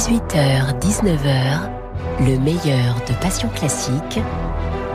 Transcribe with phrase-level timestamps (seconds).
[0.00, 1.68] 18h-19h,
[2.20, 4.18] le meilleur de Passion Classique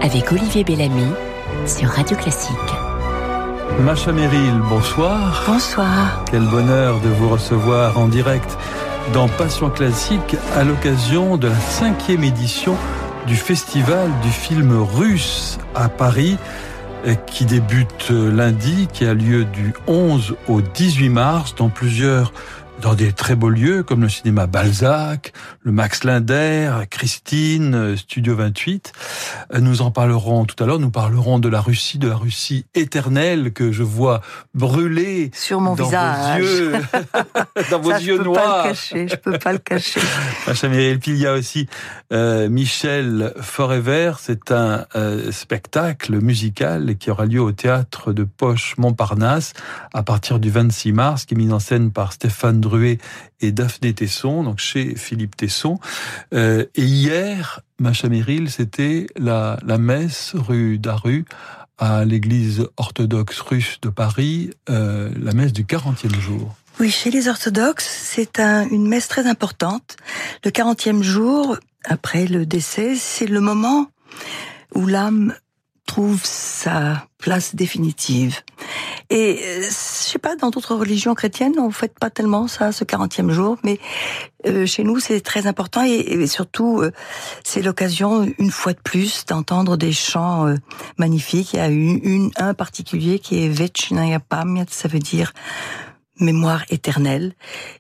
[0.01, 1.05] avec Olivier Bellamy
[1.67, 2.55] sur Radio Classique.
[3.81, 5.43] Macha Merrill, bonsoir.
[5.45, 6.25] Bonsoir.
[6.31, 8.57] Quel bonheur de vous recevoir en direct
[9.13, 12.75] dans Passion Classique à l'occasion de la cinquième édition
[13.27, 16.39] du Festival du film russe à Paris
[17.27, 22.33] qui débute lundi, qui a lieu du 11 au 18 mars dans plusieurs
[22.81, 28.93] dans des très beaux lieux comme le cinéma Balzac, le Max Linder, Christine, Studio 28.
[29.59, 30.79] Nous en parlerons tout à l'heure.
[30.79, 34.21] Nous parlerons de la Russie, de la Russie éternelle que je vois
[34.53, 36.73] brûler sur mon dans visage, vos yeux,
[37.71, 38.43] dans vos Ça, yeux je peux noirs.
[38.43, 40.01] Pas le cacher, je peux pas le cacher.
[40.73, 41.67] Et puis il y a aussi
[42.11, 48.75] euh, Michel Forever, c'est un euh, spectacle musical qui aura lieu au théâtre de Poche
[48.77, 49.53] Montparnasse
[49.93, 52.97] à partir du 26 mars, qui est mis en scène par Stéphane Druet
[53.41, 55.79] et Daphné Tesson, donc chez Philippe Tesson.
[56.33, 61.25] Euh, et hier, Macha Merrill, c'était la, la messe rue d'Aru
[61.77, 66.55] à l'église orthodoxe russe de Paris, euh, la messe du 40e jour.
[66.79, 69.97] Oui, chez les orthodoxes, c'est un, une messe très importante.
[70.43, 73.87] Le 40e jour, après le décès, c'est le moment
[74.73, 75.35] où l'âme
[75.85, 78.41] trouve sa place définitive.
[79.09, 82.83] Et euh, je sais pas, dans d'autres religions chrétiennes, on fait pas tellement ça, ce
[82.83, 83.79] 40e jour, mais
[84.47, 86.91] euh, chez nous, c'est très important et, et surtout, euh,
[87.43, 90.55] c'est l'occasion, une fois de plus, d'entendre des chants euh,
[90.97, 91.53] magnifiques.
[91.53, 95.33] Il y a une, une, un particulier qui est Vechnaya Pamyat, ça veut dire
[96.19, 97.33] mémoire éternelle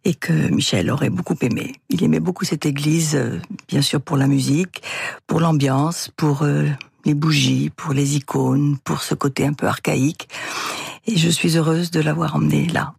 [0.03, 1.73] et que Michel aurait beaucoup aimé.
[1.89, 4.81] Il aimait beaucoup cette église, euh, bien sûr pour la musique,
[5.27, 6.67] pour l'ambiance, pour euh,
[7.05, 10.27] les bougies, pour les icônes, pour ce côté un peu archaïque.
[11.07, 12.93] Et je suis heureuse de l'avoir emmené là.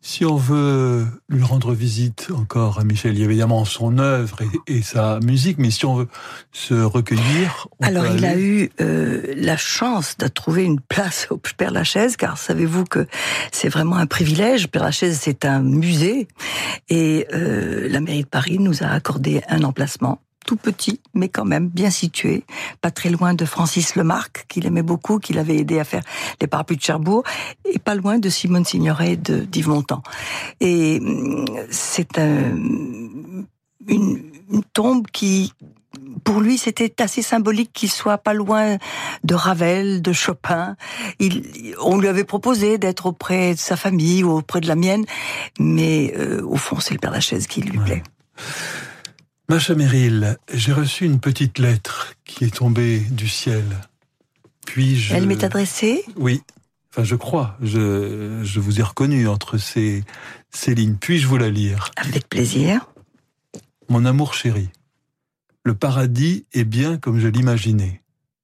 [0.00, 4.38] Si on veut lui rendre visite encore à Michel, il y a évidemment son œuvre
[4.42, 6.08] et, et sa musique, mais si on veut
[6.52, 7.66] se recueillir...
[7.82, 12.38] Alors il a eu euh, la chance de trouver une place au Père Lachaise, car
[12.38, 13.08] savez-vous que
[13.50, 14.68] c'est vraiment un privilège.
[14.68, 16.28] Père Lachaise, c'est un musée,
[16.88, 21.44] et euh, la mairie de Paris nous a accordé un emplacement tout petit, mais quand
[21.44, 22.42] même bien situé,
[22.80, 26.02] pas très loin de Francis Lemarque, qu'il aimait beaucoup, qu'il avait aidé à faire
[26.40, 27.22] les parapluies de Cherbourg,
[27.66, 30.02] et pas loin de Simone Signoret de d'Yves Montand.
[30.60, 32.56] Et hum, c'est un,
[33.88, 35.52] une, une tombe qui,
[36.24, 38.78] pour lui, c'était assez symbolique qu'il soit pas loin
[39.24, 40.76] de Ravel, de Chopin.
[41.18, 45.04] Il, on lui avait proposé d'être auprès de sa famille ou auprès de la mienne,
[45.60, 48.02] mais euh, au fond, c'est le Père Lachaise qui lui Ouais.
[49.50, 53.64] Macha Merrill, j'ai reçu une petite lettre qui est tombée du ciel.
[54.66, 55.14] Puis-je...
[55.14, 56.04] Elle m'est adressée?
[56.16, 56.42] Oui,
[56.90, 60.04] enfin je crois, je, je vous ai reconnu entre ces,
[60.50, 60.96] ces lignes.
[60.96, 61.90] Puis-je vous la lire?
[61.96, 62.90] Avec plaisir.
[63.88, 64.68] Mon amour chéri,
[65.64, 68.02] le paradis est bien comme je l'imaginais,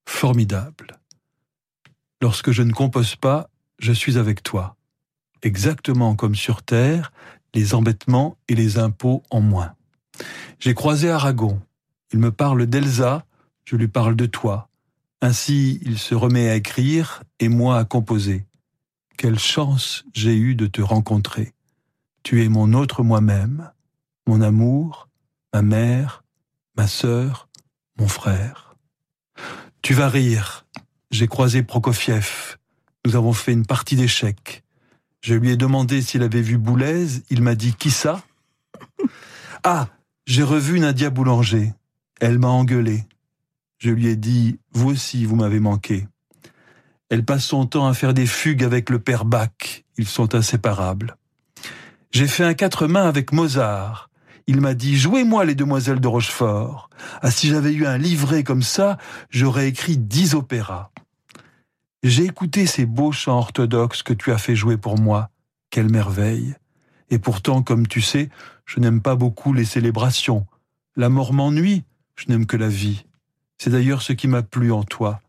[0.09, 0.99] formidable.
[2.23, 4.75] Lorsque je ne compose pas, je suis avec toi,
[5.43, 7.13] exactement comme sur terre,
[7.53, 9.75] les embêtements et les impôts en moins.
[10.59, 11.61] J'ai croisé Aragon,
[12.13, 13.25] il me parle d'Elsa,
[13.65, 14.69] je lui parle de toi.
[15.21, 18.47] Ainsi, il se remet à écrire et moi à composer.
[19.17, 21.55] Quelle chance j'ai eue de te rencontrer.
[22.23, 23.71] Tu es mon autre moi-même,
[24.27, 25.09] mon amour,
[25.53, 26.25] ma mère,
[26.77, 27.49] ma sœur,
[27.99, 28.77] mon frère.
[29.83, 30.67] Tu vas rire.
[31.11, 32.57] J'ai croisé Prokofiev.
[33.07, 34.65] Nous avons fait une partie d'échecs.
[35.21, 37.23] Je lui ai demandé s'il avait vu Boulez.
[37.31, 38.23] Il m'a dit qui ça?
[39.63, 39.89] Ah,
[40.27, 41.75] j'ai revu Nadia Boulanger.
[42.21, 43.05] Elle m'a engueulé.
[43.79, 46.07] Je lui ai dit vous aussi vous m'avez manqué.
[47.11, 49.85] Elle passe son temps à faire des fugues avec le père Bach.
[49.99, 51.17] Ils sont inséparables.
[52.11, 54.09] J'ai fait un quatre mains avec Mozart.
[54.47, 56.89] Il m'a dit Jouez-moi les demoiselles de Rochefort.
[57.21, 58.97] Ah, si j'avais eu un livret comme ça,
[59.29, 60.91] j'aurais écrit dix opéras.
[62.03, 65.31] J'ai écouté ces beaux chants orthodoxes que tu as fait jouer pour moi.
[65.71, 66.55] Quelle merveille.
[67.11, 68.29] Et pourtant, comme tu sais,
[68.67, 70.47] je n'aime pas beaucoup les célébrations.
[70.97, 71.85] La mort m'ennuie,
[72.17, 73.05] je n'aime que la vie.
[73.59, 75.21] C'est d'ailleurs ce qui m'a plu en toi.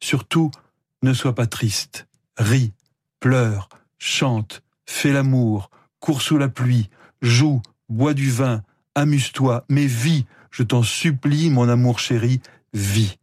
[0.00, 0.50] Surtout,
[1.02, 2.06] ne sois pas triste.
[2.36, 2.72] Ris,
[3.20, 3.68] pleure,
[3.98, 6.90] chante, fais l'amour, cours sous la pluie,
[7.22, 8.62] joue, bois du vin,
[8.94, 12.40] amuse-toi, mais vis, je t'en supplie, mon amour chéri,
[12.72, 13.18] vis.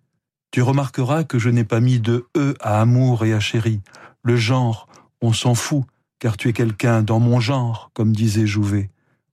[0.51, 3.81] Tu remarqueras que je n'ai pas mis de E à amour et à chéri.
[4.23, 4.87] Le genre,
[5.21, 5.85] on s'en fout,
[6.21, 8.91] car tu es quelqu'un dans mon genre, comme disait Jouvet.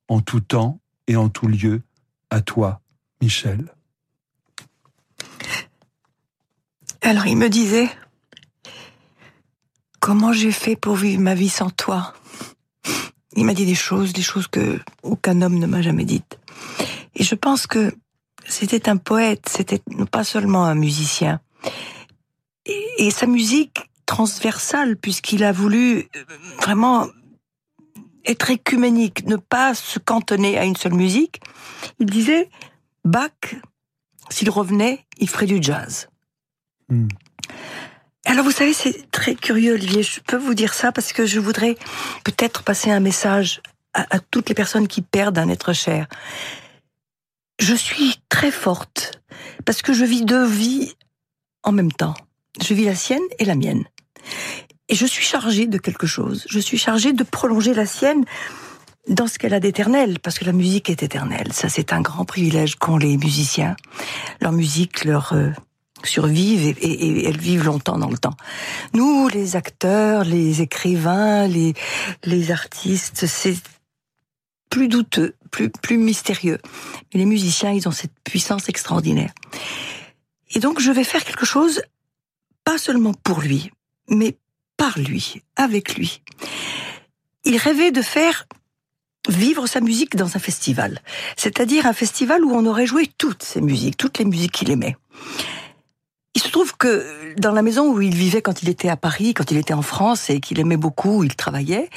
[0.08, 1.82] En tout temps et en tout lieu,
[2.31, 2.81] à toi,
[3.20, 3.75] Michel.
[7.02, 7.90] Alors il me disait
[10.00, 12.14] comment j'ai fait pour vivre ma vie sans toi?
[13.37, 16.38] Il m'a dit des choses, des choses que aucun homme ne m'a jamais dites.
[17.14, 17.94] Et je pense que
[18.46, 21.41] c'était un poète, c'était pas seulement un musicien.
[22.64, 26.25] Et, sa musique transversale, puisqu'il a voulu euh,
[26.60, 27.06] vraiment
[28.25, 31.40] être écuménique, ne pas se cantonner à une seule musique.
[32.00, 32.49] Il disait,
[33.05, 33.55] Bach,
[34.31, 36.08] s'il revenait, il ferait du jazz.
[36.88, 37.08] Hmm.
[38.25, 40.02] Alors vous savez, c'est très curieux, Olivier.
[40.02, 41.76] Je peux vous dire ça parce que je voudrais
[42.25, 43.60] peut-être passer un message
[43.94, 46.06] à, toutes les personnes qui perdent un être cher.
[47.58, 49.20] Je suis très forte
[49.64, 50.94] parce que je vis deux vies
[51.62, 52.14] en même temps.
[52.62, 53.84] Je vis la sienne et la mienne.
[54.88, 56.46] Et je suis chargée de quelque chose.
[56.49, 58.25] Je suis chargée de prolonger la sienne
[59.08, 61.52] dans ce qu'elle a d'éternel, parce que la musique est éternelle.
[61.52, 63.76] Ça, c'est un grand privilège qu'ont les musiciens.
[64.40, 65.50] Leur musique leur euh,
[66.05, 68.37] survivent et, elles vivent longtemps dans le temps.
[68.94, 73.56] Nous, les acteurs, les écrivains, les, artistes, c'est
[74.70, 76.58] plus douteux, plus mystérieux.
[77.12, 79.32] Mais les musiciens, ils ont cette puissance extraordinaire.
[80.55, 81.82] Et donc, je vais faire quelque chose,
[82.69, 83.70] pas seulement pour lui,
[84.11, 84.37] mais
[84.76, 86.20] par lui, avec lui.
[87.47, 88.44] Il rêvait de faire
[89.26, 91.00] vivre sa musique dans un festival.
[91.38, 94.99] C'est-à-dire un festival où on aurait joué toutes ses musiques, toutes les musiques qu'il aimait.
[96.35, 99.32] Il se trouve que dans la maison où il vivait quand il était à Paris,
[99.32, 101.88] quand il était en France et qu'il aimait beaucoup, il travaillait.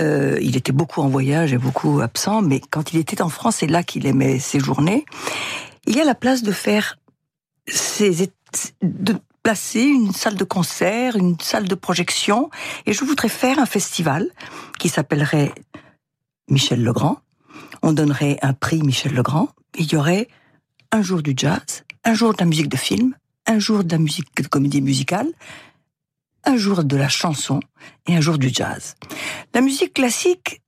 [0.00, 3.56] Euh, il était beaucoup en voyage et beaucoup absent, mais quand il était en France,
[3.56, 5.04] c'est là qu'il aimait ses journées.
[5.86, 6.96] Il y a la place de faire
[7.68, 8.30] ses,
[8.80, 9.16] de
[9.46, 12.50] placer une salle de concert, une salle de projection,
[12.84, 14.28] et je voudrais faire un festival
[14.80, 15.52] qui s'appellerait
[16.50, 17.20] Michel Legrand.
[17.80, 19.48] On donnerait un prix Michel Legrand.
[19.78, 20.26] il y aurait
[20.90, 23.14] un jour du jazz, un jour de la musique de film,
[23.46, 25.28] un jour de la musique de comédie musicale,
[26.42, 27.60] un jour de la chanson
[28.08, 28.96] et un jour du jazz.
[29.54, 30.60] La musique classique,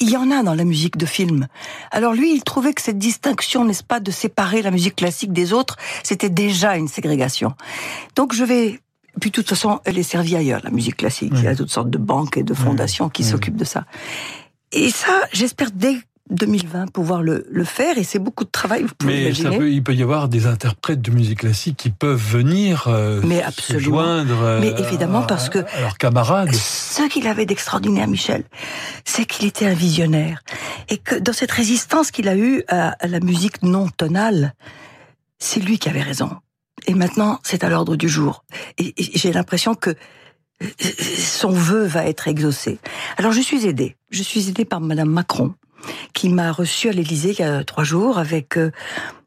[0.00, 1.46] il y en a dans la musique de film.
[1.90, 5.52] Alors lui, il trouvait que cette distinction, n'est-ce pas, de séparer la musique classique des
[5.52, 7.54] autres, c'était déjà une ségrégation.
[8.16, 8.80] Donc je vais
[9.20, 11.32] puis de toute façon, elle est servie ailleurs, la musique classique.
[11.36, 13.84] Il y a toutes sortes de banques et de fondations qui s'occupent de ça.
[14.72, 15.96] Et ça, j'espère dès
[16.30, 18.82] 2020 pouvoir le, le faire et c'est beaucoup de travail.
[18.82, 21.90] Vous pouvez Mais ça peut, il peut y avoir des interprètes de musique classique qui
[21.90, 23.80] peuvent venir euh, Mais absolument.
[23.80, 26.54] se joindre euh, Mais évidemment parce que leurs camarades.
[26.54, 28.44] Ce qu'il avait d'extraordinaire, Michel,
[29.04, 30.42] c'est qu'il était un visionnaire
[30.88, 34.54] et que dans cette résistance qu'il a eue à, la musique non tonale,
[35.38, 36.30] c'est lui qui avait raison.
[36.86, 38.44] Et maintenant, c'est à l'ordre du jour.
[38.78, 39.94] et j'ai l'impression que
[41.18, 42.78] son vœu va être exaucé.
[43.16, 43.96] Alors je suis aidée.
[44.10, 45.54] Je suis aidée par Madame Macron,
[46.12, 48.70] qui m'a reçue à l'Élysée il y a trois jours avec euh,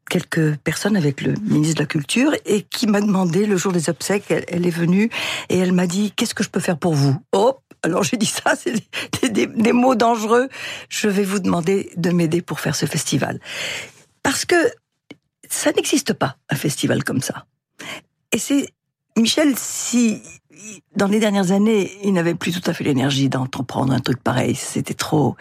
[0.10, 3.90] quelques personnes avec le ministre de la Culture et qui m'a demandé le jour des
[3.90, 5.10] obsèques, elle, est venue
[5.50, 7.16] et elle m'a dit qu'est-ce que je peux faire pour vous?
[7.34, 8.54] Oh, alors j'ai dit ça,
[9.20, 10.50] c'est des, mots dangereux.
[10.90, 13.40] Je vais vous demander de m'aider pour faire ce festival
[14.24, 14.56] parce que
[15.50, 17.46] ça n'existe pas un festival comme ça.
[18.32, 18.68] Et c'est
[19.18, 20.22] Michel, si
[20.96, 24.56] dans les dernières années, il n'avait plus tout à fait l'énergie d'entreprendre un truc pareil.
[24.56, 25.36] C'était trop.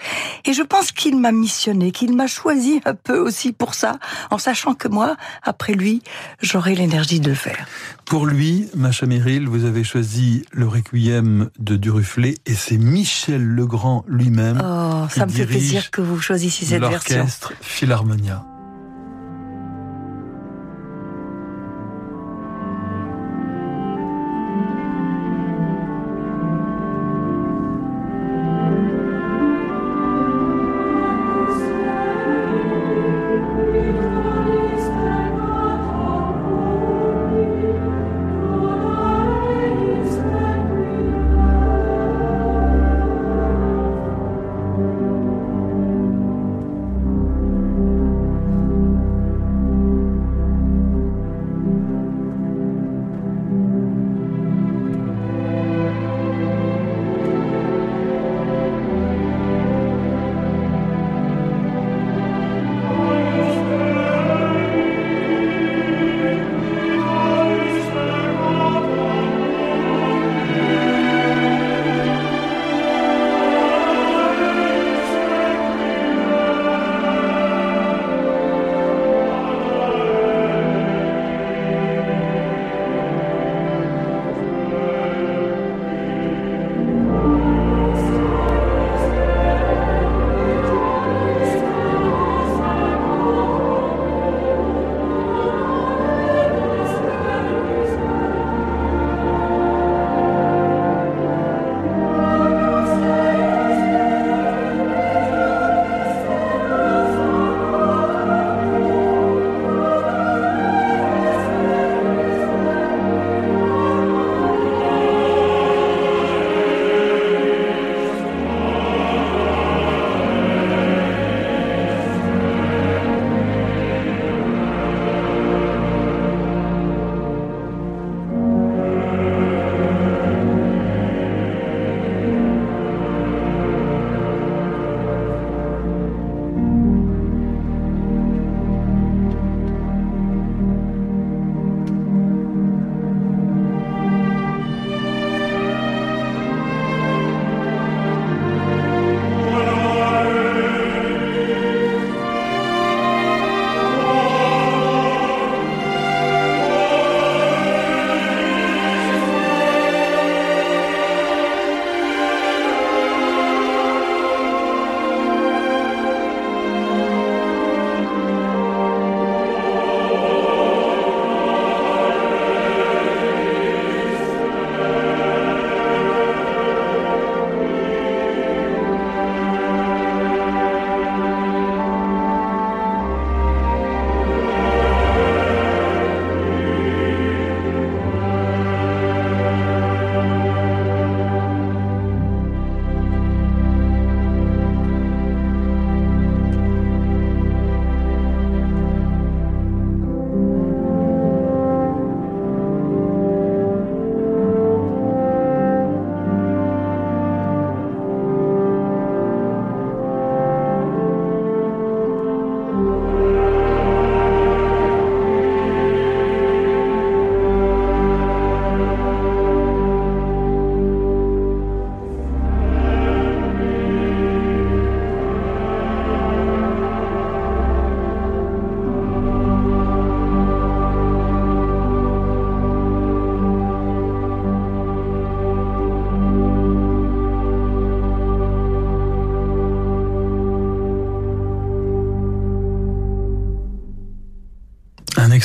[0.45, 3.99] Et je pense qu'il m'a missionné, qu'il m'a choisi un peu aussi pour ça,
[4.31, 6.03] en sachant que moi, après lui,
[6.41, 7.67] j'aurai l'énergie de le faire.
[8.05, 14.05] Pour lui, Macha Merrill, vous avez choisi le Requiem de Duruflé et c'est Michel Legrand
[14.07, 14.63] lui-même.
[14.65, 17.17] Oh, ça me fait plaisir que vous choisissiez cette version.
[17.17, 18.45] L'orchestre Philharmonia.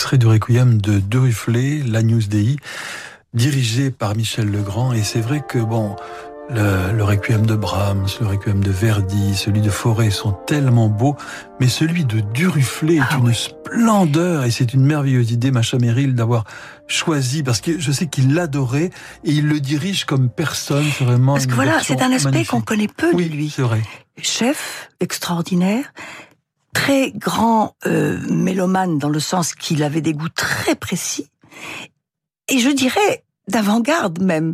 [0.02, 2.56] Extrait du Requiem de Duruflé, News Dei,
[3.36, 4.94] dirigé par Michel Legrand.
[4.94, 5.96] Et c'est vrai que, bon,
[6.50, 11.16] le, le, Requiem de Brahms, le Requiem de Verdi, celui de Forêt sont tellement beaux,
[11.60, 16.16] mais celui de Duruflé est ah une splendeur et c'est une merveilleuse idée, Macha Merrill,
[16.16, 16.46] d'avoir
[16.88, 18.90] choisi, parce que je sais qu'il l'adorait
[19.24, 21.34] et il le dirige comme personne, vraiment.
[21.34, 23.54] Parce que voilà, c'est un aspect qu'on connaît peu oui, de lui.
[23.56, 23.84] c'est vrai.
[24.18, 25.94] Chef extraordinaire,
[26.74, 31.28] très grand euh, mélomane dans le sens qu'il avait des goûts très précis,
[32.48, 34.54] et je dirais d'avant-garde même.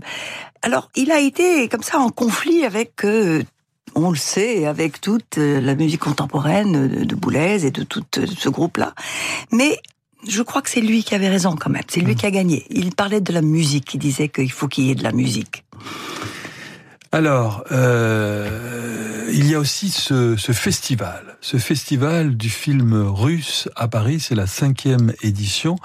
[0.61, 3.43] Alors, il a été comme ça en conflit avec, euh,
[3.95, 8.49] on le sait, avec toute euh, la musique contemporaine de Boulez et de tout ce
[8.49, 8.93] groupe-là.
[9.51, 9.79] Mais
[10.27, 11.83] je crois que c'est lui qui avait raison quand même.
[11.87, 12.17] C'est lui mmh.
[12.17, 12.65] qui a gagné.
[12.69, 13.93] Il parlait de la musique.
[13.93, 15.63] Il disait qu'il faut qu'il y ait de la musique.
[17.11, 23.87] Alors, euh, il y a aussi ce, ce, festival, ce festival du film russe à
[23.87, 25.77] Paris, c'est la cinquième édition,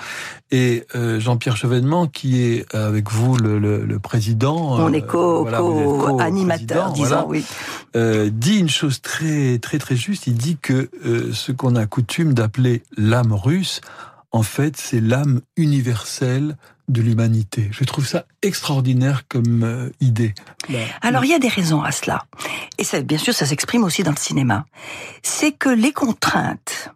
[0.51, 6.19] et euh, Jean-Pierre Chevènement, qui est avec vous le, le, le président, mon éco, euh,
[6.19, 7.45] animateur, disons oui,
[7.97, 10.27] euh, dit une chose très très très juste.
[10.27, 13.81] Il dit que euh, ce qu'on a coutume d'appeler l'âme russe,
[14.31, 16.57] en fait, c'est l'âme universelle
[16.89, 17.69] de l'humanité.
[17.73, 20.35] Je trouve ça extraordinaire comme euh, idée.
[21.01, 22.27] Alors il y a des raisons à cela.
[22.79, 24.67] Et ça, bien sûr, ça s'exprime aussi dans le cinéma.
[25.23, 26.93] C'est que les contraintes,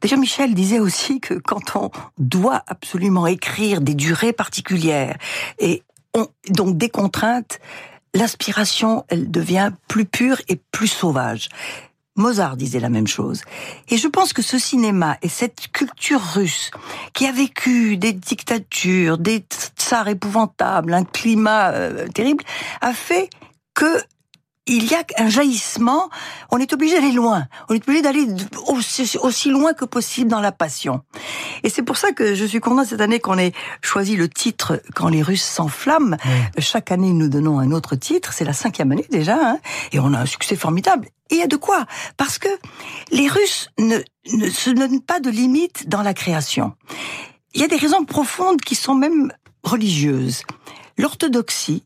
[0.00, 5.16] Déjà, Michel disait aussi que quand on doit absolument écrire des durées particulières
[5.58, 5.82] et
[6.14, 7.58] on, donc des contraintes,
[8.14, 11.48] l'inspiration, elle devient plus pure et plus sauvage.
[12.16, 13.42] Mozart disait la même chose.
[13.88, 16.70] Et je pense que ce cinéma et cette culture russe,
[17.14, 19.44] qui a vécu des dictatures, des
[19.76, 22.44] tsars épouvantables, un climat euh, terrible,
[22.80, 23.30] a fait
[23.74, 24.02] que
[24.66, 26.08] il y a un jaillissement,
[26.50, 28.26] on est obligé d'aller loin, on est obligé d'aller
[28.68, 31.02] aussi, loin que possible dans la passion.
[31.64, 34.80] Et c'est pour ça que je suis content cette année qu'on ait choisi le titre
[34.94, 36.16] Quand les Russes s'enflamment.
[36.58, 39.58] Chaque année, nous donnons un autre titre, c'est la cinquième année déjà, hein,
[39.90, 41.08] et on a un succès formidable.
[41.30, 41.86] Et il y a de quoi?
[42.16, 42.48] Parce que
[43.10, 43.98] les Russes ne,
[44.32, 46.74] ne se donnent pas de limites dans la création.
[47.54, 49.32] Il y a des raisons profondes qui sont même
[49.64, 50.42] religieuses.
[50.98, 51.84] L'orthodoxie,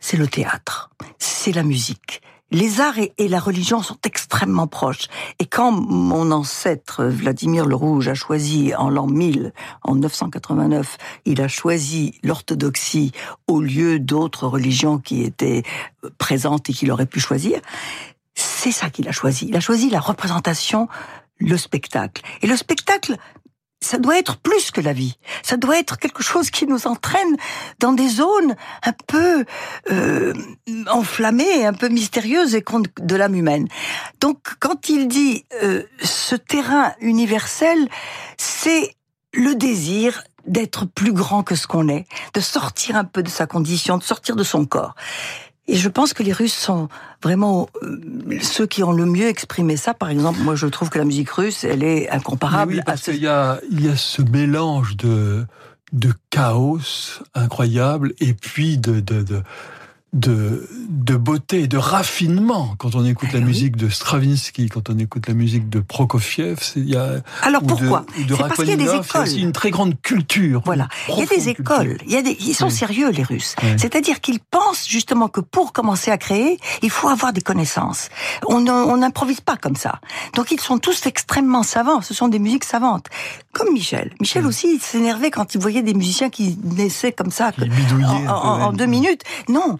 [0.00, 2.22] c'est le théâtre, c'est la musique.
[2.52, 5.08] Les arts et, la religion sont extrêmement proches.
[5.40, 11.42] Et quand mon ancêtre Vladimir le Rouge a choisi en l'an 1000, en 989, il
[11.42, 13.10] a choisi l'orthodoxie
[13.48, 15.64] au lieu d'autres religions qui étaient
[16.18, 17.60] présentes et qu'il aurait pu choisir,
[18.36, 19.46] c'est ça qu'il a choisi.
[19.48, 20.88] Il a choisi la représentation,
[21.38, 22.22] le spectacle.
[22.42, 23.16] Et le spectacle
[23.80, 25.16] ça doit être plus que la vie.
[25.42, 27.36] Ça doit être quelque chose qui nous entraîne
[27.78, 29.44] dans des zones un peu
[29.90, 30.32] euh,
[30.88, 32.64] enflammées, un peu mystérieuses et
[33.00, 33.68] de l'âme humaine.
[34.20, 37.88] Donc, quand il dit euh, ce terrain universel,
[38.38, 38.96] c'est
[39.32, 43.46] le désir d'être plus grand que ce qu'on est, de sortir un peu de sa
[43.46, 44.94] condition, de sortir de son corps.
[45.68, 46.88] Et je pense que les Russes sont
[47.22, 49.94] vraiment euh, ceux qui ont le mieux exprimé ça.
[49.94, 52.74] Par exemple, moi, je trouve que la musique russe, elle est incomparable.
[52.74, 55.44] Oui, parce qu'il y a, il y a ce mélange de
[55.92, 59.42] de chaos incroyable et puis de, de, de
[60.16, 64.98] de, de beauté, de raffinement quand on écoute la eh musique de Stravinsky, quand on
[64.98, 66.58] écoute la musique de Prokofiev.
[66.76, 68.04] Il y a alors pourquoi?
[68.16, 69.22] C'est parce qu'il y a des écoles.
[69.22, 70.62] aussi une très grande culture.
[70.64, 71.98] Voilà, il y a des écoles.
[72.06, 73.54] Il y a des, ils sont sérieux les Russes.
[73.76, 78.08] C'est-à-dire qu'ils pensent justement que pour commencer à créer, il faut avoir des connaissances.
[78.46, 78.60] On
[78.96, 80.00] n'improvise pas comme ça.
[80.34, 82.00] Donc ils sont tous extrêmement savants.
[82.00, 83.06] Ce sont des musiques savantes,
[83.52, 84.14] comme Michel.
[84.20, 87.52] Michel aussi s'énervait quand il voyait des musiciens qui naissaient comme ça
[88.28, 89.22] en, en deux minutes.
[89.48, 89.78] Non,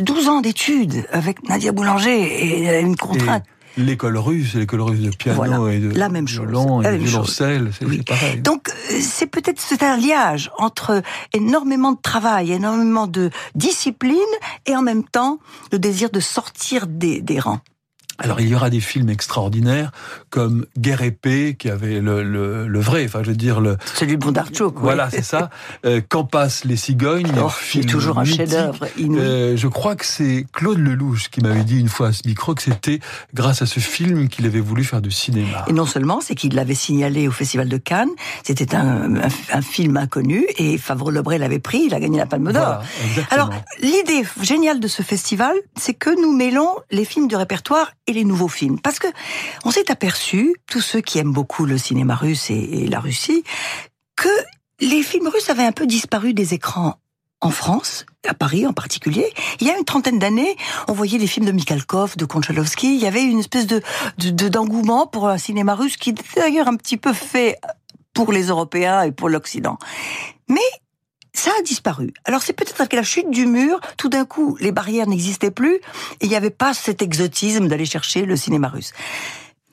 [0.00, 3.44] 12 ans d'études avec Nadia Boulanger et une contrainte.
[3.78, 8.04] L'école russe, l'école russe de piano et de la même violon et de violoncelle, c'est
[8.04, 8.40] pareil.
[8.42, 11.02] Donc euh, c'est peut-être cet alliage entre
[11.32, 14.18] énormément de travail, énormément de discipline
[14.66, 15.38] et en même temps
[15.72, 17.60] le désir de sortir des, des rangs.
[18.18, 19.90] Alors il y aura des films extraordinaires
[20.30, 24.16] comme Guerre épée qui avait le, le, le vrai, enfin je veux dire le celui
[24.16, 24.74] de Bondarchuk.
[24.76, 25.50] Voilà, c'est ça.
[25.84, 28.86] Euh, Quand passent les cigognes, oh, film toujours un chef-d'œuvre.
[29.00, 32.54] Euh, je crois que c'est Claude Lelouch qui m'avait dit une fois à ce micro
[32.54, 33.00] que c'était
[33.34, 35.64] grâce à ce film qu'il avait voulu faire du cinéma.
[35.66, 38.10] Et non seulement, c'est qu'il l'avait signalé au Festival de Cannes.
[38.44, 39.14] C'était un,
[39.52, 41.84] un, film inconnu et Favre Lebré l'avait pris.
[41.86, 42.82] Il a gagné la Palme d'Or.
[43.14, 43.50] Voilà, Alors
[43.80, 48.24] l'idée géniale de ce festival, c'est que nous mêlons les films du répertoire et les
[48.24, 48.78] nouveaux films.
[48.78, 49.08] Parce que
[49.64, 53.44] on s'est aperçu, tous ceux qui aiment beaucoup le cinéma russe et, la Russie,
[54.16, 54.28] que
[54.80, 56.96] les films russes avaient un peu disparu des écrans
[57.40, 59.32] en France, à Paris en particulier.
[59.60, 62.94] Il y a une trentaine d'années, on voyait les films de Mikhalkov, de Konchalovsky.
[62.94, 63.82] Il y avait une espèce de
[64.48, 67.58] d'engouement pour un cinéma russe qui d'ailleurs un petit peu fait
[68.14, 69.78] pour les Européens et pour l'Occident.
[70.48, 70.60] Mais
[71.32, 72.12] ça a disparu.
[72.24, 75.76] Alors c'est peut-être avec la chute du mur, tout d'un coup, les barrières n'existaient plus
[75.76, 75.80] et
[76.22, 78.92] il n'y avait pas cet exotisme d'aller chercher le cinéma russe.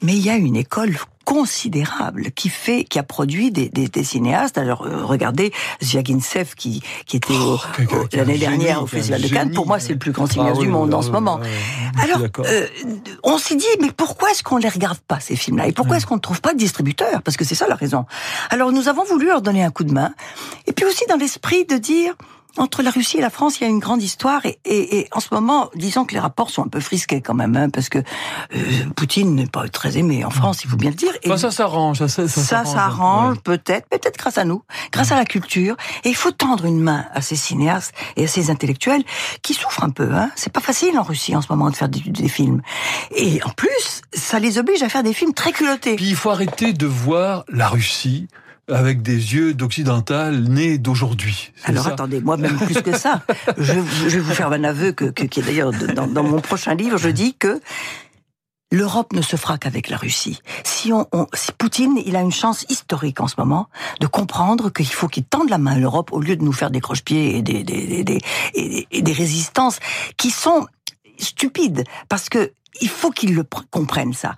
[0.02, 0.98] Mais il y a une école
[1.30, 4.58] considérable qui fait, qui a produit des, des, des cinéastes.
[4.58, 7.60] Alors euh, regardez Zviagintsev qui qui était Oh,
[8.14, 9.54] l'année dernière au Festival de Cannes.
[9.54, 11.40] Pour moi, c'est le plus grand cinéaste ah, du monde oui, en ce oui, moment.
[12.02, 12.68] Alors, euh,
[13.24, 15.68] on s'est dit, mais pourquoi est-ce qu'on les regarde pas ces films-là?
[15.68, 17.22] Et pourquoi est-ce qu'on ne trouve pas de distributeurs?
[17.22, 18.06] Parce que c'est ça la raison.
[18.50, 20.12] Alors, nous avons voulu leur donner un coup de main,
[20.66, 22.16] et puis aussi dans l'esprit de dire
[22.58, 25.08] entre la Russie et la France, il y a une grande histoire et, et, et,
[25.12, 27.90] en ce moment, disons que les rapports sont un peu frisqués quand même, hein, parce
[27.90, 28.62] que euh,
[28.96, 31.12] Poutine n'est pas très aimé en France, il faut bien le dire.
[31.24, 33.42] Et ça s'arrange, ça, ça, ça s'arrange ouais.
[33.44, 35.76] peut-être, peut-être grâce à nous, grâce à la culture.
[36.04, 39.04] Et il faut tendre une main à ces cinéastes et à ces intellectuels
[39.42, 40.12] qui souffrent un peu.
[40.14, 40.32] Hein.
[40.36, 42.62] C'est pas facile en Russie en ce moment de faire des, des, films.
[43.16, 45.96] Et en plus, ça les oblige à faire des films très culottés.
[45.96, 48.28] Puis il faut arrêter de voir la Russie
[48.72, 51.52] avec des yeux d'occidental nés d'aujourd'hui.
[51.64, 53.24] Alors ça attendez, moi même plus que ça.
[53.58, 56.40] je, je, vais vous faire un aveu que, que, qui est d'ailleurs dans, dans, mon
[56.40, 56.98] prochain livre.
[56.98, 57.60] Je dis que
[58.72, 60.42] l'Europe ne se fera qu'avec la Russie.
[60.64, 63.68] Si, on, on, si Poutine, il a une chance historique en ce moment
[64.00, 66.70] de comprendre qu'il faut qu'il tende la main à l'Europe au lieu de nous faire
[66.70, 68.20] des croche-pieds et des, des, des,
[68.54, 69.80] et, et des résistances
[70.18, 70.68] qui sont
[71.18, 74.36] stupides parce que il faut qu'il le comprenne ça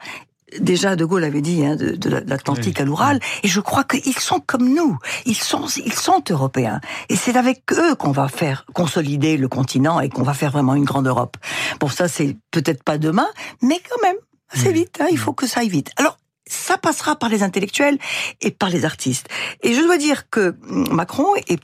[0.60, 2.82] déjà De Gaulle avait dit hein, de, de l'Atlantique oui.
[2.82, 7.16] à l'Oural, et je crois qu'ils sont comme nous, ils sont ils sont européens, et
[7.16, 10.86] c'est avec eux qu'on va faire consolider le continent et qu'on va faire vraiment une
[10.86, 11.38] grande Europe.
[11.80, 13.28] Bon, ça c'est peut-être pas demain,
[13.62, 14.18] mais quand même,
[14.54, 15.92] c'est vite, hein, il faut que ça aille vite.
[15.98, 16.18] Alors
[16.52, 17.98] ça passera par les intellectuels
[18.42, 19.28] et par les artistes.
[19.62, 21.58] Et je dois dire que Macron et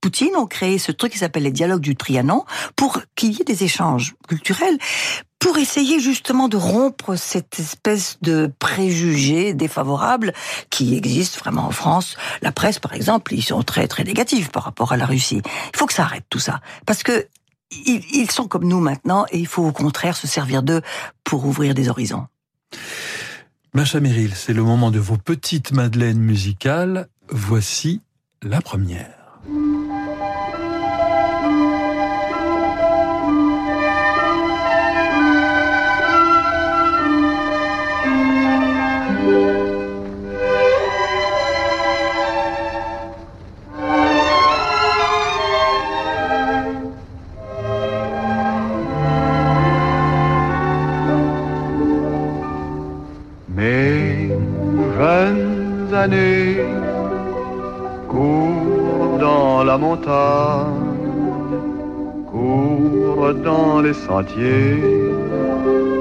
[0.00, 2.44] Poutine ont créé ce truc qui s'appelle les dialogues du Trianon
[2.76, 4.78] pour qu'il y ait des échanges culturels
[5.38, 10.32] pour essayer justement de rompre cette espèce de préjugés défavorables
[10.70, 12.16] qui existe vraiment en France.
[12.42, 15.40] La presse, par exemple, ils sont très très négatifs par rapport à la Russie.
[15.72, 17.26] Il faut que ça arrête tout ça, parce que
[17.70, 20.80] ils sont comme nous maintenant, et il faut au contraire se servir d'eux
[21.22, 22.26] pour ouvrir des horizons.
[23.74, 27.08] Macha Meryl, c'est le moment de vos petites madeleines musicales.
[27.28, 28.00] Voici
[28.42, 29.40] la première.
[56.08, 56.56] Années
[58.08, 60.96] cours dans la montagne,
[62.30, 64.82] cours dans les sentiers,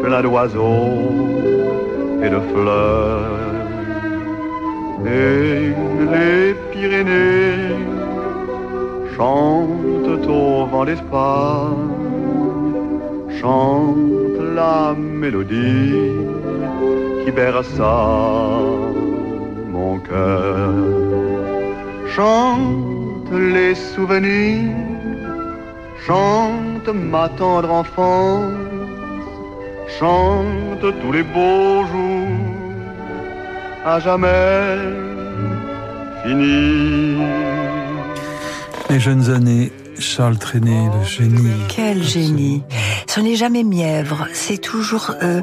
[0.03, 1.01] plein d'oiseaux
[2.23, 3.35] et de fleurs.
[5.05, 5.73] Et
[6.13, 7.75] les Pyrénées
[9.15, 11.93] chantent au vent d'Espagne,
[13.39, 16.11] chantent la mélodie
[17.23, 18.86] qui berça
[19.97, 20.73] mon cœur.
[22.15, 24.75] Chante les souvenirs,
[26.05, 28.53] chante ma tendre enfance,
[29.99, 32.27] chante tous les beaux jours,
[33.85, 34.77] à jamais
[36.23, 37.17] finis.
[38.89, 41.65] Les jeunes années Charles Trenet, le génie.
[41.67, 42.63] Quel génie
[43.07, 45.41] Ce n'est jamais mièvre, c'est toujours euh,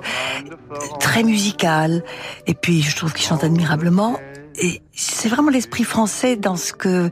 [1.00, 2.04] très musical.
[2.46, 4.16] Et puis, je trouve qu'il chante admirablement.
[4.56, 7.10] Et c'est vraiment l'esprit français dans ce que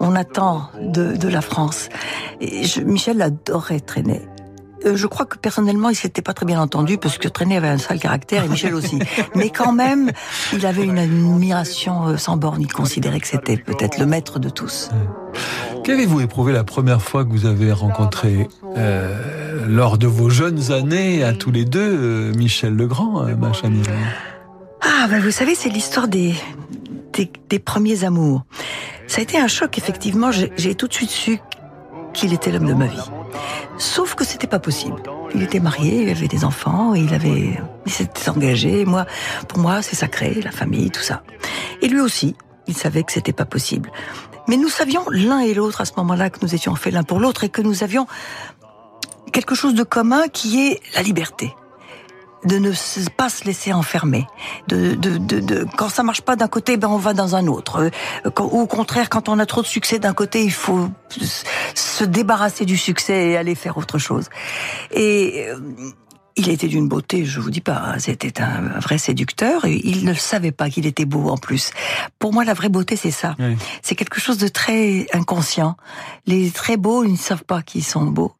[0.00, 1.88] on attend de, de la France.
[2.40, 4.22] Et je, Michel adorait Trenet.
[4.86, 7.68] Euh, je crois que personnellement, il s'était pas très bien entendu parce que Trenet avait
[7.68, 8.98] un sale caractère et Michel aussi.
[9.34, 10.10] Mais quand même,
[10.52, 12.60] il avait une admiration euh, sans borne.
[12.60, 14.90] Il considérait que c'était peut-être le maître de tous.
[15.84, 21.22] Qu'avez-vous éprouvé la première fois que vous avez rencontré euh, lors de vos jeunes années
[21.22, 23.68] à tous les deux Michel Legrand, euh, Macha
[24.80, 26.34] Ah, ben vous savez, c'est l'histoire des,
[27.14, 28.42] des, premiers amours.
[29.06, 30.30] Ça a été un choc, effectivement.
[30.32, 31.40] J'ai tout de suite su
[32.12, 33.10] qu'il était l'homme de ma vie.
[33.78, 35.02] Sauf que c'était pas possible.
[35.34, 38.84] Il était marié, il avait des enfants, il avait, il s'était engagé.
[38.84, 39.04] Moi,
[39.48, 41.22] pour moi, c'est sacré, la famille, tout ça.
[41.82, 43.90] Et lui aussi, il savait que c'était pas possible.
[44.46, 47.18] Mais nous savions l'un et l'autre à ce moment-là que nous étions faits l'un pour
[47.18, 48.06] l'autre et que nous avions
[49.32, 51.52] quelque chose de commun qui est la liberté
[52.44, 52.72] de ne
[53.16, 54.26] pas se laisser enfermer.
[54.68, 57.46] De, de, de, de quand ça marche pas d'un côté, ben on va dans un
[57.46, 57.90] autre.
[58.34, 60.88] Quand, ou au contraire, quand on a trop de succès d'un côté, il faut
[61.74, 64.28] se débarrasser du succès et aller faire autre chose.
[64.90, 65.46] Et
[66.36, 70.14] il était d'une beauté, je vous dis pas, c'était un vrai séducteur et il ne
[70.14, 71.70] savait pas qu'il était beau en plus.
[72.18, 73.36] Pour moi, la vraie beauté, c'est ça.
[73.38, 73.56] Oui.
[73.82, 75.76] C'est quelque chose de très inconscient.
[76.26, 78.34] Les très beaux, ils ne savent pas qu'ils sont beaux.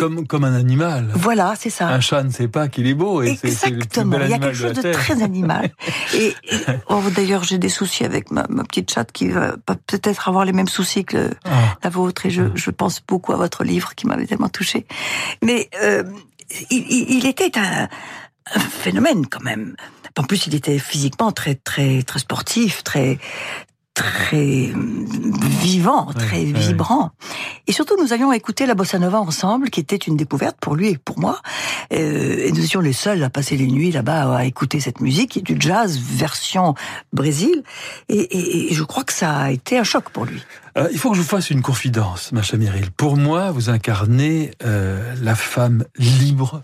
[0.00, 1.08] Comme, comme un animal.
[1.14, 1.86] Voilà, c'est ça.
[1.88, 4.18] Un chat ne sait pas qu'il est beau et c'est c'est le plus Exactement.
[4.18, 5.70] bel Il y a quelque chose de très animal.
[6.14, 6.34] Et, et-
[6.88, 9.54] oh, d'ailleurs, j'ai des soucis avec ma, ma petite chatte qui va
[9.86, 11.76] peut-être avoir les mêmes soucis que Ah.
[11.84, 12.26] la vôtre.
[12.26, 14.86] Et je, je pense beaucoup à votre livre qui m'avait tellement touchée.
[15.44, 16.02] Mais euh,
[16.70, 17.88] il était un,
[18.54, 19.76] un phénomène quand même.
[20.18, 23.18] En plus, il était physiquement très très très sportif, très
[23.96, 24.70] très
[25.62, 27.10] vivant, très ouais, vibrant.
[27.66, 30.88] Et surtout, nous avions écouté la bossa nova ensemble, qui était une découverte pour lui
[30.90, 31.40] et pour moi.
[31.94, 35.30] Euh, et nous étions les seuls à passer les nuits là-bas à écouter cette musique,
[35.32, 36.74] qui est du jazz version
[37.14, 37.62] Brésil.
[38.10, 40.42] Et, et- et je crois que ça a été un choc pour lui.
[40.74, 42.90] Alors, il faut que je vous fasse une confidence, Macha Meryl.
[42.90, 46.62] Pour moi, vous incarnez euh, la femme libre,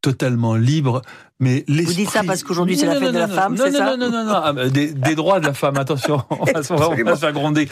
[0.00, 1.02] totalement libre,
[1.40, 3.64] mais Vous dites ça parce qu'aujourd'hui, c'est la fête non, de la non, femme, non,
[3.64, 6.22] c'est non, ça Non, non, non, non, ah, des, des droits de la femme, attention,
[6.30, 7.68] on va, se- on va se faire gronder.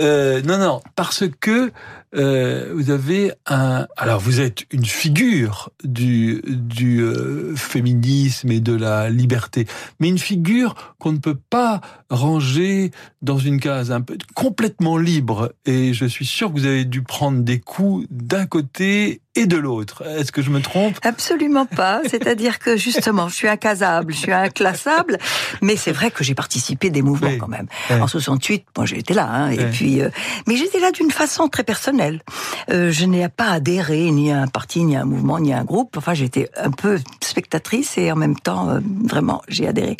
[0.00, 1.70] Euh, non, non, parce que
[2.16, 3.86] euh, vous avez un...
[3.98, 9.66] Alors, vous êtes une figure du, du euh, féminisme et de la liberté,
[10.00, 15.52] mais une figure qu'on ne peut pas ranger dans une case un peu complètement libre.
[15.66, 19.56] Et je suis sûr que vous avez dû prendre des coups d'un côté et de
[19.56, 20.02] l'autre.
[20.06, 20.98] Est-ce que je me trompe?
[21.02, 22.00] Absolument pas.
[22.08, 25.18] C'est-à-dire que justement, je suis incasable, je suis inclassable,
[25.62, 27.38] mais c'est vrai que j'ai participé des mouvements Oui.
[27.38, 27.66] quand même.
[27.90, 30.10] En 68, moi été là, hein, et puis, euh,
[30.46, 32.22] mais j'étais là d'une façon très personnelle.
[32.70, 35.58] Euh, je n'ai pas adhéré ni à un parti, ni à un mouvement, ni à
[35.58, 35.96] un groupe.
[35.96, 39.96] Enfin, j'étais un peu spectatrice et en même temps, euh, vraiment, j'ai adhéré.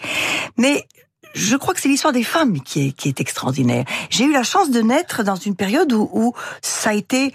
[0.57, 0.87] Mais
[1.35, 3.85] je crois que c'est l'histoire des femmes qui est, qui est extraordinaire.
[4.11, 7.35] J'ai eu la chance de naître dans une période où, où ça a été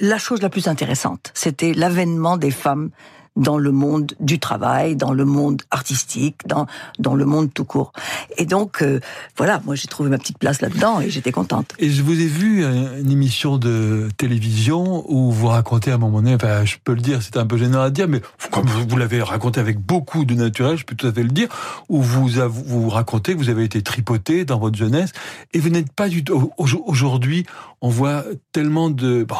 [0.00, 1.32] la chose la plus intéressante.
[1.34, 2.90] C'était l'avènement des femmes
[3.36, 6.66] dans le monde du travail, dans le monde artistique, dans,
[6.98, 7.92] dans le monde tout court.
[8.38, 9.00] Et donc, euh,
[9.36, 11.72] voilà, moi j'ai trouvé ma petite place là-dedans et j'étais contente.
[11.78, 15.98] Et je vous ai vu euh, une émission de télévision où vous racontez à un
[15.98, 18.20] moment donné, enfin, je peux le dire, c'est un peu gênant à dire, mais
[18.50, 21.48] comme vous l'avez raconté avec beaucoup de naturel, je peux tout à fait le dire,
[21.88, 25.10] où vous vous racontez que vous avez été tripoté dans votre jeunesse
[25.52, 26.50] et vous n'êtes pas du tout.
[26.56, 27.44] au- Aujourd'hui,
[27.80, 29.24] on voit tellement de.
[29.24, 29.36] Bon,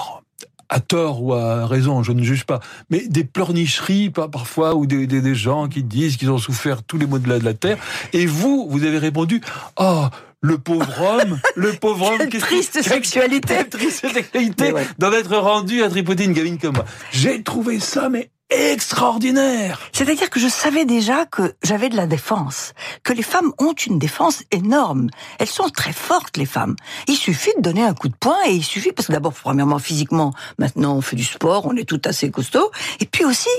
[0.69, 4.87] à tort ou à raison, je ne juge pas, mais des pleurnicheries par- parfois ou
[4.87, 7.45] des, des, des gens qui disent qu'ils ont souffert tous les maux de la, de
[7.45, 7.79] la terre.
[8.13, 9.41] Et vous, vous avez répondu,
[9.79, 10.07] oh,
[10.41, 13.55] le pauvre homme, le pauvre homme, Quelle triste sexualité.
[13.55, 14.87] quelle triste sexualité ouais.
[14.99, 16.85] d'en être rendu à tripoter une gamine comme moi.
[17.13, 19.81] J'ai trouvé ça, mais extraordinaire.
[19.93, 23.99] C'est-à-dire que je savais déjà que j'avais de la défense, que les femmes ont une
[23.99, 25.09] défense énorme.
[25.39, 26.77] Elles sont très fortes, les femmes.
[27.09, 29.81] Il suffit de donner un coup de poing et il suffit, parce que d'abord, premièrement,
[29.81, 32.71] physiquement, maintenant on fait du sport, on est tout assez costaud.
[33.01, 33.51] Et puis aussi,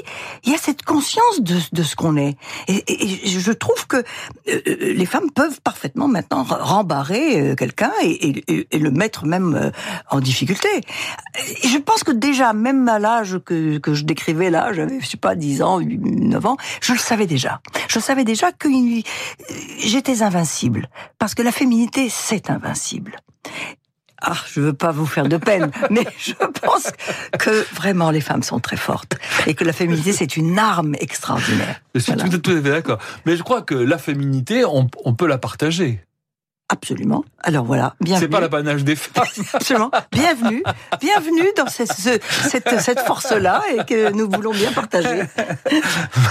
[0.46, 2.38] il y a cette conscience de, de ce qu'on est.
[2.68, 2.84] Et,
[3.28, 9.26] je trouve que euh, les femmes peuvent parfaitement maintenant rembarrer euh, quelqu'un et, le mettre
[9.26, 9.72] même euh,
[10.10, 10.70] en difficulté.
[11.64, 15.18] Je pense que déjà, même à l'âge que, que je décrivais là, j'avais, je sais
[15.18, 17.62] pas, 10 ans, 9 ans, je le savais déjà.
[17.88, 18.70] Je savais déjà que
[19.80, 20.90] j'étais invincible.
[21.20, 23.18] Parce que la féminité, c'est invincible.
[24.20, 26.88] Ah, je veux pas vous faire de peine, mais je pense
[27.38, 31.82] que vraiment les femmes sont très fortes et que la féminité c'est une arme extraordinaire.
[31.94, 32.28] Je suis Voilà.
[32.28, 32.98] tout, tout à fait d'accord.
[33.28, 36.02] Mais je crois que la féminité, on, on peut la partager.
[36.70, 37.24] Absolument.
[37.44, 38.26] Alors voilà, bienvenue.
[38.26, 39.24] C'est pas l'apanage des femmes.
[39.54, 39.90] Absolument.
[40.12, 40.64] Bienvenue,
[41.00, 45.24] bienvenue dans ce- ce- cette, cette force-là et que nous voulons bien partager.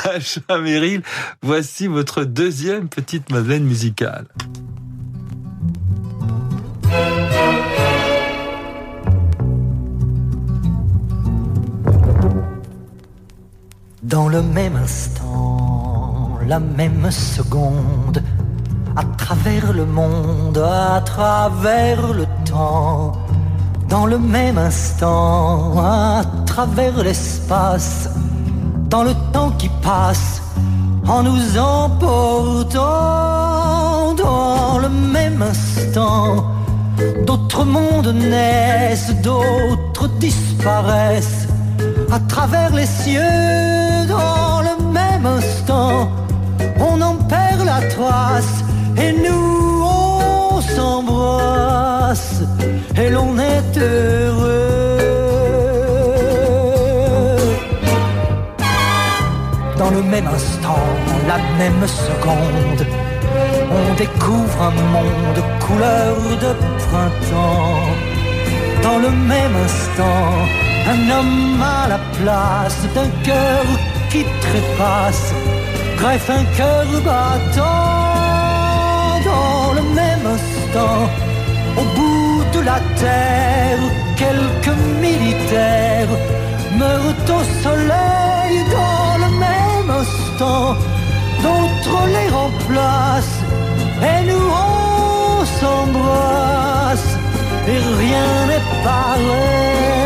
[0.05, 1.03] Macha Meryl,
[1.40, 4.27] voici votre deuxième petite Madeleine musicale.
[14.03, 18.22] Dans le même instant, la même seconde,
[18.97, 23.13] à travers le monde, à travers le temps,
[23.89, 28.09] dans le même instant, à travers l'espace,
[28.89, 30.41] dans le temps qui passe,
[31.07, 32.81] en nous emportant,
[34.15, 36.47] dans le même instant,
[37.27, 41.47] d'autres mondes naissent, d'autres disparaissent
[42.11, 46.09] à travers les cieux dans le même instant.
[46.81, 48.65] On en perd la trace
[48.99, 52.43] et nous on s'embrasse
[52.97, 54.57] et l'on est heureux.
[59.79, 60.85] Dans le même instant,
[61.29, 62.87] la même seconde,
[63.71, 66.53] on découvre un monde couleur de
[66.87, 68.17] printemps
[68.87, 70.31] dans le même instant,
[70.93, 73.65] un homme à la place d'un cœur
[74.11, 75.33] qui trépasse
[75.99, 78.15] greffe un cœur battant
[80.77, 83.79] Au bout de la terre,
[84.17, 86.15] quelques militaires
[86.79, 90.77] meurent au soleil dans le même instant.
[91.43, 93.41] D'autres les remplacent
[94.03, 97.11] et nous on s'embrasse
[97.69, 99.97] et rien n'est pareil.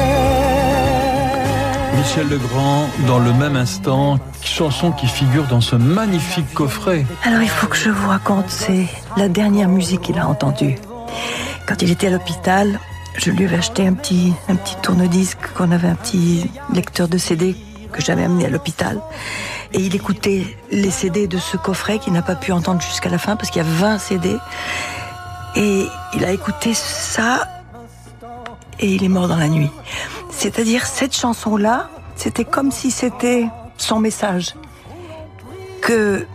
[1.96, 4.18] Michel Legrand, dans le même instant,
[4.50, 7.06] chanson qui figure dans ce magnifique coffret.
[7.24, 8.86] Alors il faut que je vous raconte, c'est
[9.16, 10.76] la dernière musique qu'il a entendue.
[11.66, 12.78] Quand il était à l'hôpital,
[13.16, 17.18] je lui avais acheté un petit, un petit tourne-disque, qu'on avait un petit lecteur de
[17.18, 17.56] CD
[17.92, 19.00] que j'avais amené à l'hôpital.
[19.72, 23.18] Et il écoutait les CD de ce coffret qu'il n'a pas pu entendre jusqu'à la
[23.18, 24.36] fin parce qu'il y a 20 CD.
[25.56, 27.48] Et il a écouté ça
[28.78, 29.70] et il est mort dans la nuit.
[30.30, 33.46] C'est-à-dire cette chanson-là, c'était comme si c'était
[33.80, 34.54] son message.
[35.80, 36.26] Que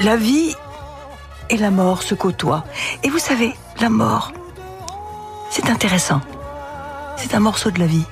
[0.00, 0.54] la vie
[1.50, 2.64] et la mort se côtoient.
[3.02, 4.32] Et vous savez, la mort,
[5.50, 6.20] c'est intéressant.
[7.16, 8.04] C'est un morceau de la vie.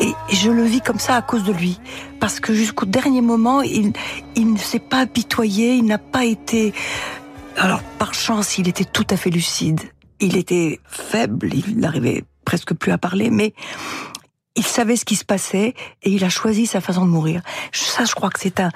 [0.00, 1.78] Et je le vis comme ça à cause de lui.
[2.18, 3.92] Parce que jusqu'au dernier moment, il,
[4.34, 6.72] il ne s'est pas apitoyé, il n'a pas été...
[7.56, 9.80] Alors, par chance, il était tout à fait lucide.
[10.18, 13.54] Il était faible, il n'arrivait presque plus à parler, mais
[14.60, 17.40] il savait ce qui se passait et il a choisi sa façon de mourir.
[17.72, 18.70] Ça, je crois que c'est un,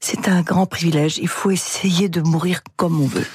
[0.00, 1.18] c'est un grand privilège.
[1.18, 3.26] Il faut essayer de mourir comme on veut.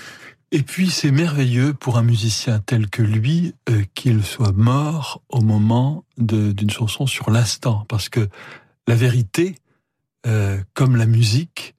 [0.52, 5.42] Et puis c'est merveilleux pour un musicien tel que lui euh, qu'il soit mort au
[5.42, 8.28] moment d'une chanson sur l'instant, parce que
[8.88, 9.56] la vérité,
[10.26, 11.76] euh, comme la musique,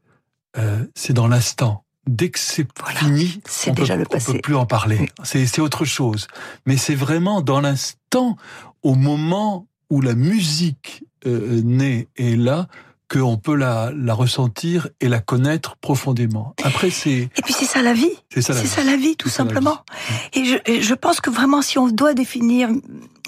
[0.57, 1.85] euh, c'est dans l'instant.
[2.07, 4.31] Dès que c'est fini, c'est déjà le passé.
[4.31, 5.11] On peut plus en parler.
[5.25, 6.29] C'est autre chose.
[6.65, 8.37] Mais c'est vraiment dans l'instant,
[8.83, 12.67] au moment où la musique euh, naît et est là,
[13.11, 16.55] qu'on peut la, la, ressentir et la connaître profondément.
[16.65, 17.29] Après, c'est...
[17.37, 18.17] Et puis c'est ça la vie.
[18.33, 19.85] C'est ça, ça, la vie, tout simplement.
[20.33, 22.71] Et, je, je, pense que vraiment, si on doit définir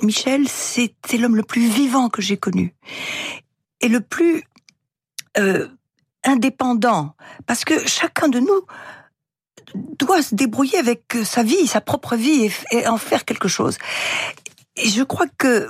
[0.03, 2.75] Michel, c'était l'homme le plus vivant que j'ai connu.
[3.83, 4.45] Et le plus
[5.37, 5.69] euh,
[6.25, 7.15] indépendant.
[7.45, 8.63] Parce que chacun de nous
[9.99, 13.77] doit se débrouiller avec sa vie, sa propre vie, et, en faire quelque chose.
[14.77, 15.69] Et je crois que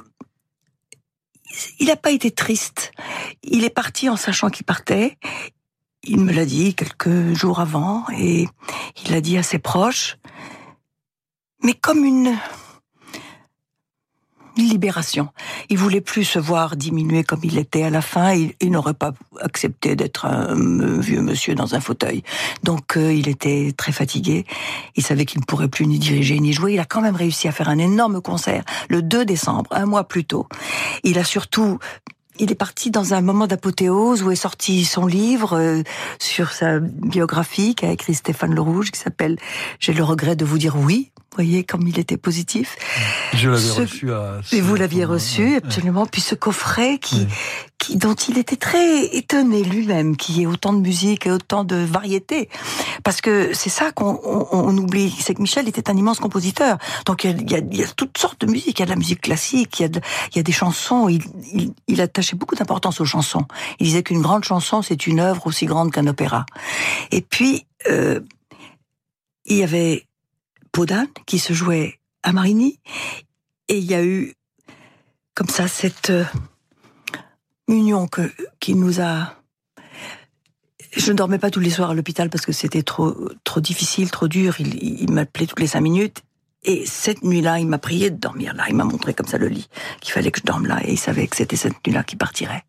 [1.79, 2.93] il n'a pas été triste.
[3.43, 5.17] Il est parti en sachant qu'il partait.
[6.03, 8.47] Il me l'a dit quelques jours avant et
[9.05, 10.19] il l'a dit à ses proches.
[11.63, 12.37] Mais comme une,
[14.57, 15.29] une libération.
[15.69, 18.35] Il voulait plus se voir diminuer comme il était à la fin.
[18.35, 20.55] Il, n'aurait pas accepté d'être un
[21.01, 22.23] vieux monsieur dans un fauteuil.
[22.63, 24.45] Donc euh, il était très fatigué.
[24.97, 26.75] Il savait qu'il ne pourrait plus ni diriger ni jouer.
[26.75, 30.05] Il a quand même réussi à faire un énorme concert le 2 décembre, un mois
[30.05, 30.47] plus tôt.
[31.03, 31.79] Il a surtout
[32.39, 35.83] il est parti dans un moment d'apothéose où est sorti son livre euh,
[36.19, 39.39] sur sa biographie qu'a écrit Stéphane Le Rouge qui s'appelle
[39.79, 42.77] J'ai le regret de vous dire oui, voyez comme il était positif.
[43.35, 44.41] Je l'avais reçu à...
[44.53, 46.07] Et vous l'aviez reçu, absolument.
[46.07, 47.27] Puis ce coffret qui,
[47.79, 51.65] qui, dont il était très étonné lui-même, qu'il y ait autant de musique et autant
[51.65, 52.49] de variété.
[53.03, 56.79] Parce que c'est ça qu'on on, oublie, c'est que Michel était un immense compositeur.
[57.07, 58.79] Donc il y, a, il y a, toutes sortes de musique.
[58.79, 60.01] Il y a de la musique classique, il y a,
[60.33, 61.09] il y a des chansons.
[61.09, 63.47] Il, il, il attachait beaucoup d'importance aux chansons.
[63.81, 66.47] Il disait qu'une grande chanson, c'est une œuvre aussi grande qu'un opéra.
[67.11, 68.21] Et puis, euh,
[69.47, 70.07] il y avait
[70.75, 72.81] Podane qui se jouait à Marigny.
[73.69, 74.35] Et il y a eu
[75.35, 76.25] comme ça cette euh,
[77.69, 79.35] union que, qui nous a...
[80.97, 84.11] Je ne dormais pas tous les soirs à l'hôpital parce que c'était trop, trop difficile,
[84.11, 84.57] trop dur.
[84.59, 86.23] Il, il m'appelait toutes les cinq minutes.
[86.65, 88.65] Et cette nuit-là, il m'a prié de dormir là.
[88.69, 89.69] Il m'a montré comme ça le lit,
[90.01, 90.81] qu'il fallait que je dorme là.
[90.85, 92.65] Et il savait que c'était cette nuit-là qu'il partirait.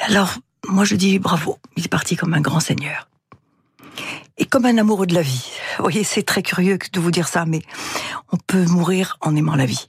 [0.00, 0.34] Alors,
[0.68, 1.58] moi, je dis bravo.
[1.76, 3.08] Il est parti comme un grand seigneur
[4.38, 5.50] et comme un amoureux de la vie.
[5.78, 7.62] Vous voyez, c'est très curieux de vous dire ça, mais
[8.32, 9.86] on peut mourir en aimant la vie.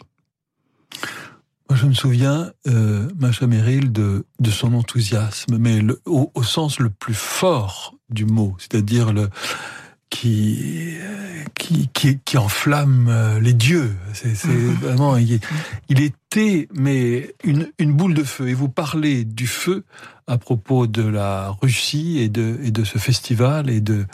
[1.70, 6.92] Moi, je me souviens, euh, Macha Merrill, de, de son enthousiasme, mais au, sens le
[6.92, 9.30] plus fort du mot, c'est-à-dire le
[10.16, 10.94] qui,
[11.56, 13.94] qui, qui, qui enflamme euh, les dieux.
[14.14, 14.34] C'est
[14.82, 15.40] vraiment, il,
[15.90, 18.48] il, était, mais une, une boule de feu.
[18.48, 19.84] Et vous parlez du feu
[20.28, 24.06] à propos de la Russie et de, et de ce festival et de,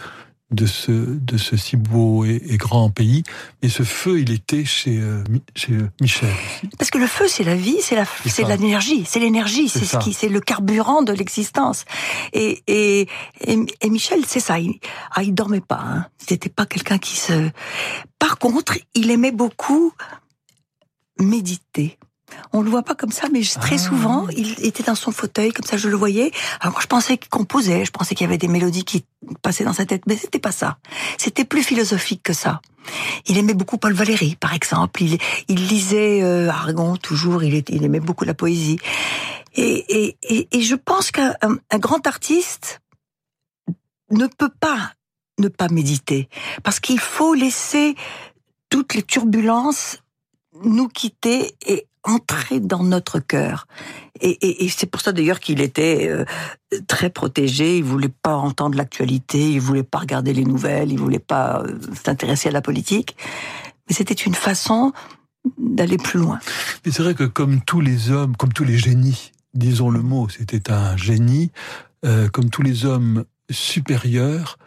[0.51, 3.23] de ce, de ce si beau et, grand pays.
[3.61, 5.23] Et ce feu, il était chez, euh,
[5.55, 6.29] chez euh, Michel.
[6.77, 9.97] Parce que le feu, c'est la vie, c'est la, c'est l'énergie, c'est l'énergie, c'est ce
[9.97, 11.85] qui, c'est le carburant de l'existence.
[12.33, 13.07] Et, et,
[13.41, 14.59] et, Michel, c'est ça.
[14.59, 14.79] Il,
[15.11, 15.81] ah, il dormait pas.
[15.83, 16.05] Hein.
[16.17, 17.49] C'était pas quelqu'un qui se.
[18.19, 19.93] Par contre, il aimait beaucoup
[21.19, 21.97] méditer.
[22.53, 23.77] On le voit pas comme ça, mais très Ah.
[23.77, 26.31] souvent, il était dans son fauteuil, comme ça je le voyais.
[26.59, 29.05] Alors moi, je pensais qu'il composait, je pensais qu'il y avait des mélodies qui
[29.41, 30.77] passaient dans sa tête, mais c'était pas ça.
[31.17, 32.61] C'était plus philosophique que ça.
[33.27, 35.03] Il aimait beaucoup Paul Valéry, par exemple.
[35.03, 35.17] Il,
[35.47, 37.43] il lisait euh, Aragon toujours.
[37.43, 38.79] Il, aimait beaucoup la poésie.
[39.55, 42.81] Et, et, et, et je pense qu'un un- un grand artiste
[44.09, 44.93] ne peut pas
[45.39, 46.29] ne pas méditer,
[46.63, 47.95] parce qu'il faut laisser
[48.69, 49.97] toutes les turbulences
[50.63, 53.67] nous quitter et entrer dans notre cœur.
[54.21, 56.25] Et, et, c'est pour ça d'ailleurs qu'il était euh,
[56.87, 57.77] très protégé.
[57.77, 61.79] Il voulait pas entendre l'actualité, il voulait pas regarder les nouvelles, il voulait pas euh,
[62.03, 63.15] s'intéresser à la politique.
[63.89, 64.93] Mais c'était une façon
[65.57, 66.39] d'aller plus loin.
[66.85, 70.29] Mais c'est vrai que comme tous les hommes, comme tous les génies, disons le mot,
[70.29, 71.51] c'était un génie,
[72.05, 74.57] euh, comme tous les hommes supérieurs,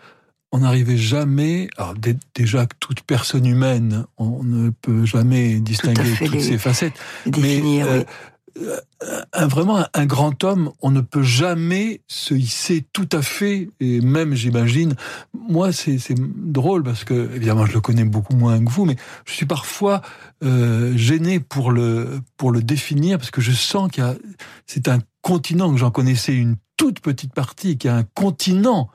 [0.55, 6.15] on n'arrivait jamais, alors dé- déjà que toute personne humaine, on ne peut jamais distinguer
[6.17, 6.95] toutes les- ses facettes,
[7.27, 7.87] Définir.
[7.87, 8.05] mais euh,
[8.57, 8.63] oui.
[8.63, 13.69] euh, un, vraiment un, grand homme, on ne peut jamais se hisser tout à fait,
[13.81, 14.95] et même j'imagine,
[15.49, 18.95] moi c'est drôle parce que évidemment je le connais beaucoup moins que vous, mais
[19.27, 20.03] je suis parfois
[20.45, 24.15] euh, gêné pour le pour le définir parce que je sens qu'il y a
[24.69, 28.89] c'est un continent que j'en connaissais une toute petite partie, qu'il y a un continent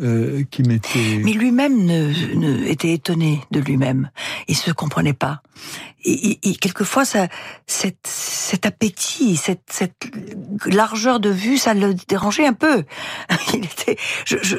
[0.00, 4.10] euh, qui m'était Mais lui-même ne, ne- était étonné de lui-même.
[4.48, 5.42] Il se comprenait pas.
[6.08, 9.92] Et, quelquefois, cet, appétit, cette,
[10.66, 12.84] largeur de vue, ça le dérangeait un peu.
[13.54, 13.66] Il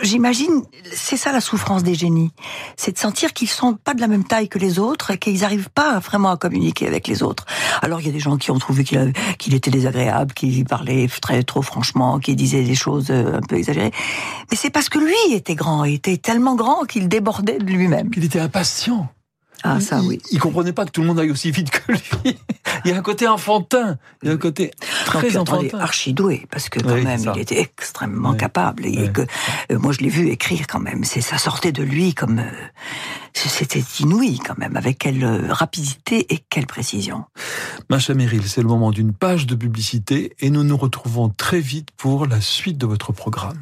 [0.03, 2.31] j'imagine, c'est ça la souffrance des génies,
[2.75, 5.41] c'est de sentir qu'ils sont pas de la même taille que les autres et qu'ils
[5.41, 7.45] n'arrivent pas vraiment à communiquer avec les autres.
[7.81, 11.43] Alors il y a des gens qui ont trouvé qu'il était désagréable, qu'il parlait très
[11.43, 13.91] trop franchement, qu'il disait des choses euh, un peu exagérées.
[14.51, 18.09] Mais c'est parce que lui était grand, il était tellement grand qu'il débordait de lui-même.
[18.09, 19.09] qu'il était impatient.
[19.63, 20.21] Ah ça il, oui.
[20.31, 22.01] il comprenait pas que tout le monde aille aussi vite que lui.
[22.85, 25.79] il y a un côté enfantin, il y a un côté Non, très enfantin.
[25.79, 28.85] archi doué, parce que quand Oui, même, il était extrêmement capable.
[28.85, 29.21] Et que,
[29.71, 31.03] euh, moi, je l'ai vu écrire quand même.
[31.03, 32.51] C'est, ça sortait de lui comme, euh,
[33.33, 37.25] c'était inouï quand même, avec quelle euh, rapidité et quelle précision.
[37.89, 41.89] Macha Merrill, c'est le moment d'une page de publicité et nous nous retrouvons très vite
[41.97, 43.59] pour la suite de votre programme.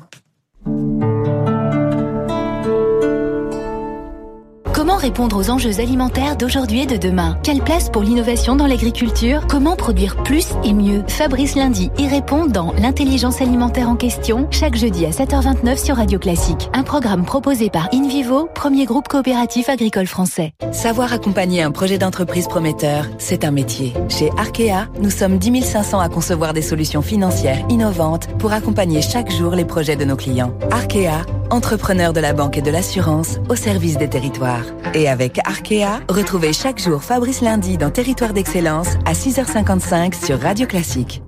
[4.76, 7.40] Comment répondre aux enjeux alimentaires d'aujourd'hui et de demain?
[7.44, 9.48] Quelle place pour l'innovation dans l'agriculture?
[9.48, 11.02] Comment produire plus et mieux?
[11.08, 16.20] Fabrice Lundi y répond dans L'intelligence alimentaire en question, chaque jeudi à 7h29 sur Radio
[16.20, 16.70] Classique.
[16.74, 20.52] Un programme proposé par InVivo, premier groupe coopératif agricole français.
[20.74, 23.94] Savoir accompagner un projet d'entreprise prometteur, c'est un métier.
[24.10, 29.32] Chez Arkea, nous sommes 10 500 à concevoir des solutions financières innovantes pour accompagner chaque
[29.32, 30.54] jour les projets de nos clients.
[30.70, 34.65] Arkea, entrepreneur de la banque et de l'assurance au service des territoires.
[34.94, 40.68] Et avec Arkea, retrouvez chaque jour Fabrice Lundi dans Territoire d'Excellence à 6h55 sur Radio
[40.68, 41.22] Classique.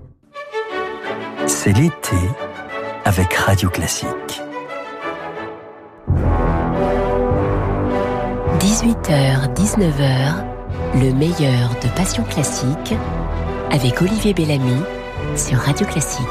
[1.45, 2.17] C'est l'été
[3.05, 4.41] avec Radio Classique.
[8.59, 10.43] 18h, 19h,
[10.95, 12.95] le meilleur de Passion Classique
[13.71, 14.81] avec Olivier Bellamy
[15.35, 16.25] sur Radio Classique.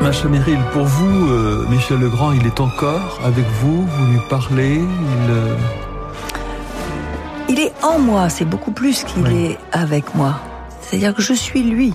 [0.00, 4.76] Macha Merrill, pour vous, euh, Michel Legrand, il est encore avec vous, vous lui parlez,
[4.76, 5.56] il, euh,
[7.48, 9.34] Il est en moi, c'est beaucoup plus qu'il Oui.
[9.46, 10.40] est avec moi.
[10.82, 11.94] C'est-à-dire que je suis lui.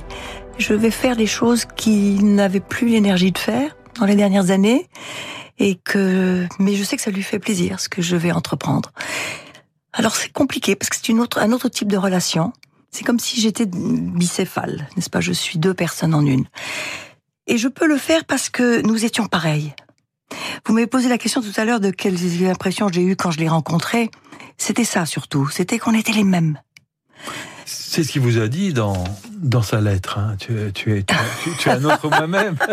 [0.57, 4.87] Je vais faire des choses qu'il n'avait plus l'énergie de faire dans les dernières années.
[5.59, 8.91] Et que, mais je sais que ça lui fait plaisir, ce que je vais entreprendre.
[9.93, 12.51] Alors c'est compliqué parce que c'est une autre, un autre type de relation.
[12.89, 15.21] C'est comme si j'étais bicéphale, n'est-ce pas?
[15.21, 16.45] Je suis deux personnes en une.
[17.45, 19.73] Et je peux le faire parce que nous étions pareils.
[20.65, 22.17] Vous m'avez posé la question tout à l'heure de quelles
[22.49, 24.09] impressions j'ai eues quand je l'ai rencontré.
[24.57, 26.59] C'était ça surtout, c'était qu'on était les mêmes.
[27.65, 29.03] c'est ce qu'il vous a dit dans,
[29.33, 30.17] dans sa lettre.
[30.19, 30.35] hein.
[30.39, 31.05] Tu, es- tu, es,
[31.59, 32.55] tu, es un autre moi-même.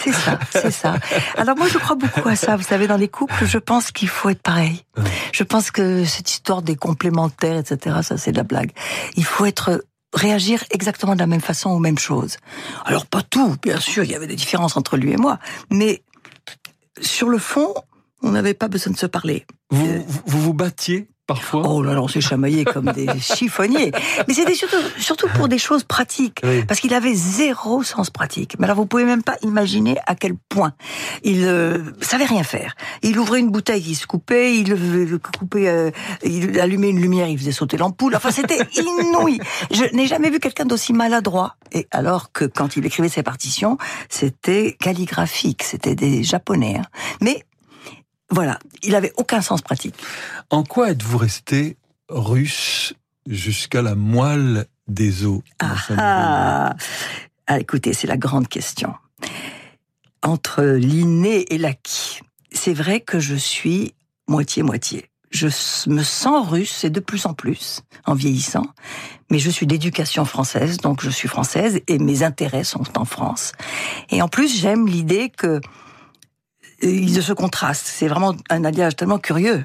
[0.00, 0.94] C'est ça, c'est ça.
[1.36, 2.56] Alors moi, je crois beaucoup à ça.
[2.56, 4.84] Vous savez, dans les couples, je pense qu'il faut être pareil.
[5.32, 8.70] Je pense que cette histoire des complémentaires, etc., ça c'est de la blague.
[9.16, 9.84] Il faut être
[10.14, 12.36] réagir exactement de la même façon aux mêmes choses.
[12.84, 15.38] Alors pas tout, bien sûr, il y avait des différences entre lui et moi,
[15.70, 16.02] mais
[17.00, 17.74] sur le fond,
[18.22, 19.46] on n'avait pas besoin de se parler.
[19.70, 23.92] Vous vous, vous, vous battiez parfois Oh là là, on s'est chamaillé comme des chiffonniers.
[24.26, 26.40] Mais c'était surtout, surtout pour des choses pratiques.
[26.42, 26.64] Oui.
[26.64, 28.56] Parce qu'il avait zéro sens pratique.
[28.58, 30.72] Mais alors vous pouvez même pas imaginer à quel point
[31.22, 32.74] il euh, savait rien faire.
[33.02, 35.90] Il ouvrait une bouteille, il se coupait, il euh, coupait, euh,
[36.24, 38.16] il allumait une lumière, il faisait sauter l'ampoule.
[38.16, 39.38] Enfin, c'était inouï.
[39.70, 41.54] Je n'ai jamais vu quelqu'un d'aussi maladroit.
[41.72, 43.76] Et alors que quand il écrivait ses partitions,
[44.08, 46.76] c'était calligraphique, c'était des japonais.
[46.78, 46.86] hein.
[47.20, 47.44] Mais
[48.30, 49.94] voilà, il avait aucun sens pratique.
[50.50, 51.76] En quoi êtes-vous resté
[52.08, 52.94] russe
[53.26, 56.76] jusqu'à la moelle des os ah, ah,
[57.46, 58.94] ah, écoutez, c'est la grande question.
[60.22, 62.20] Entre l'inné et l'acquis,
[62.52, 63.94] c'est vrai que je suis
[64.28, 65.06] moitié-moitié.
[65.30, 65.48] Je
[65.88, 68.66] me sens russe et de plus en plus en vieillissant,
[69.30, 73.52] mais je suis d'éducation française, donc je suis française et mes intérêts sont en France.
[74.10, 75.60] Et en plus, j'aime l'idée que
[76.82, 77.86] ils se contrastent.
[77.86, 79.64] C'est vraiment un alliage tellement curieux.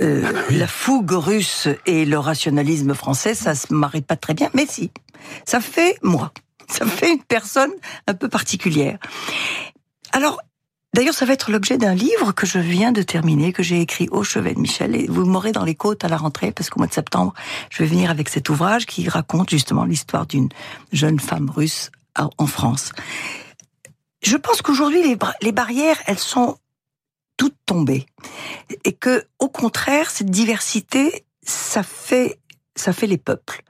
[0.00, 4.34] Euh, ah bah la fougue russe et le rationalisme français, ça se marie pas très
[4.34, 4.90] bien, mais si,
[5.44, 6.32] ça fait moi,
[6.68, 7.70] ça fait une personne
[8.08, 8.98] un peu particulière.
[10.10, 10.40] Alors,
[10.94, 14.08] d'ailleurs, ça va être l'objet d'un livre que je viens de terminer, que j'ai écrit
[14.10, 16.80] au chevet de Michel, et vous m'aurez dans les côtes à la rentrée, parce qu'au
[16.80, 17.32] mois de septembre,
[17.70, 20.48] je vais venir avec cet ouvrage qui raconte justement l'histoire d'une
[20.92, 22.90] jeune femme russe en France.
[24.24, 25.02] Je pense qu'aujourd'hui,
[25.42, 26.56] les, barrières, elles sont
[27.36, 28.06] toutes tombées.
[28.84, 32.38] Et que, au contraire, cette diversité, ça fait,
[32.74, 33.62] ça fait les peuples.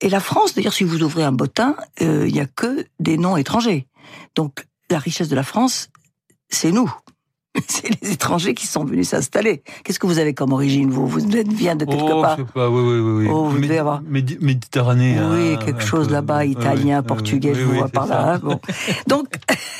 [0.00, 3.16] Et la France, d'ailleurs, si vous ouvrez un bottin, euh, il n'y a que des
[3.16, 3.86] noms étrangers.
[4.34, 5.88] Donc, la richesse de la France,
[6.48, 6.92] c'est nous.
[7.68, 9.62] c'est les étrangers qui sont venus s'installer.
[9.84, 11.06] Qu'est-ce que vous avez comme origine, vous?
[11.06, 13.28] Vous êtes bien de quelque oh, part je sais pas, oui, oui, oui.
[13.30, 14.02] Oh, vous avoir...
[14.02, 15.16] Méditerranée.
[15.30, 18.38] Oui, quelque chose là-bas, italien, portugais, je vois par là.
[18.38, 18.60] Bon.
[19.06, 19.28] Donc,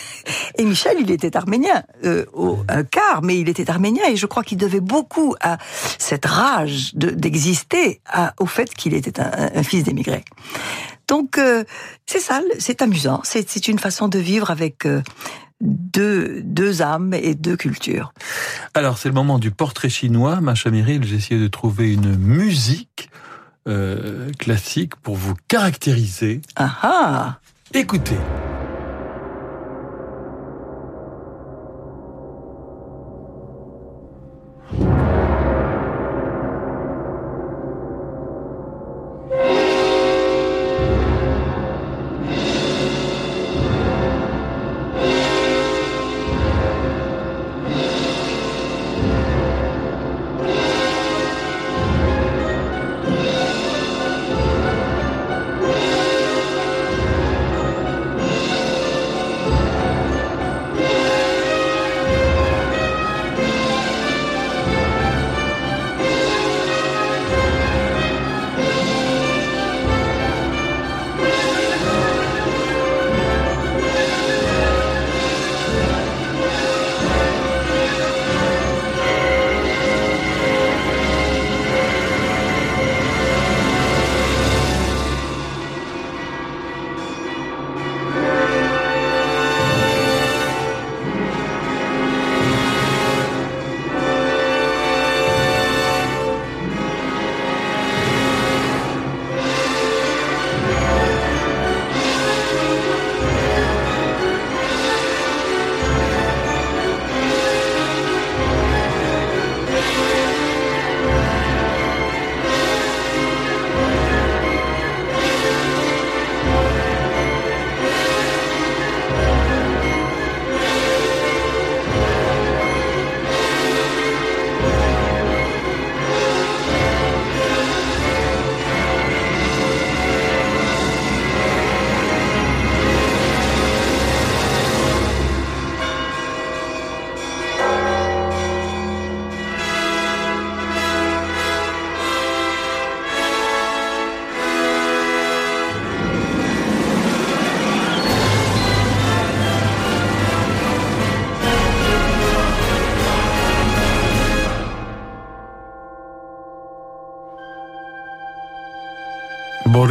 [0.59, 4.27] et Michel, il était arménien, euh, au, un quart, mais il était arménien, et je
[4.27, 5.59] crois qu'il devait beaucoup à
[5.99, 8.01] cette rage d'exister
[8.41, 10.25] au fait qu'il était un, un fils d'émigré.
[11.09, 11.65] Donc, euh,
[12.07, 13.21] c'est ça, c'est amusant.
[13.23, 15.03] C'est une façon de vivre avec euh,
[15.61, 18.13] deux, deux âmes et deux cultures.
[18.75, 20.41] Alors, c'est le moment du portrait chinois.
[20.41, 23.11] Macha Miril, j'ai essayé de trouver une musique
[23.69, 26.41] euh, classique pour vous caractériser.
[26.57, 27.39] Ah ah
[27.75, 28.17] Écoutez.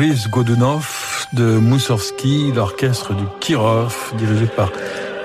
[0.05, 4.69] Boris Godunov de Moussorski, l'orchestre du Kirov, dirigé par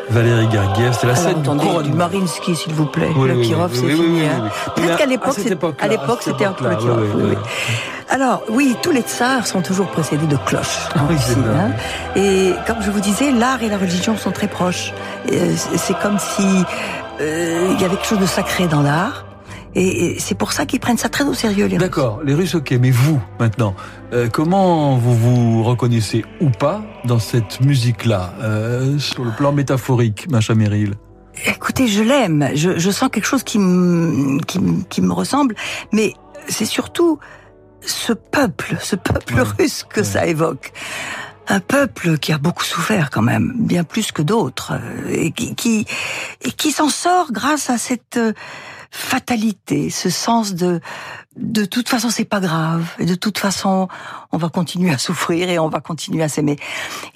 [0.09, 0.97] Valérie Gergiev.
[0.99, 3.11] C'est la scène du Marinsky, s'il vous plaît.
[3.14, 4.22] le Kirov, c'est fini.
[4.22, 4.49] Hein.
[4.74, 5.37] Peut-être qu'à l'époque,
[5.81, 7.37] à l'époque, c'était un le Kirov.
[8.09, 11.37] Alors, oui, tous les tsars sont toujours précédés de cloches en Russie.
[11.37, 11.72] Hein.
[12.16, 14.95] Et comme je vous disais, l'art et la religion sont très proches.
[15.31, 16.64] Euh, c'est comme si
[17.20, 19.26] euh, il y avait quelque chose de sacré dans l'art
[19.75, 21.85] et c'est pour ça qu'ils prennent ça très au sérieux, les Russes.
[21.85, 22.73] D'accord, les Russes, ok.
[22.81, 23.75] Mais vous, maintenant,
[24.12, 30.29] euh, comment vous vous reconnaissez ou pas dans cette musique-là, euh, sur le plan métaphorique,
[30.31, 30.95] Macha Merrill
[31.47, 32.51] Écoutez, je l'aime.
[32.55, 33.59] Je, je, sens quelque chose qui,
[34.47, 35.55] qui, qui me ressemble.
[35.93, 36.14] Mais
[36.49, 37.18] c'est surtout
[37.81, 40.73] ce peuple, ce peuple russe que ça évoque
[41.51, 45.55] un peuple qui a beaucoup souffert quand même, bien plus que d'autres, euh, et qui,
[45.57, 45.85] qui,
[46.43, 48.18] et qui s'en sort grâce à cette
[48.91, 50.80] fatalité, ce sens de
[51.37, 52.87] de toute façon, c'est pas grave.
[52.99, 53.89] Et de toute façon,
[54.33, 56.57] on va continuer à souffrir et on va continuer à s'aimer.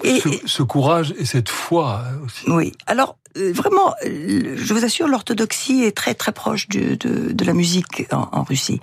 [0.02, 2.48] Et ce, ce, courage et cette foi aussi.
[2.48, 2.72] Oui.
[2.86, 7.44] Alors, euh, vraiment, euh, je vous assure, l'orthodoxie est très très proche de, de, de
[7.44, 8.80] la musique en, en, Russie.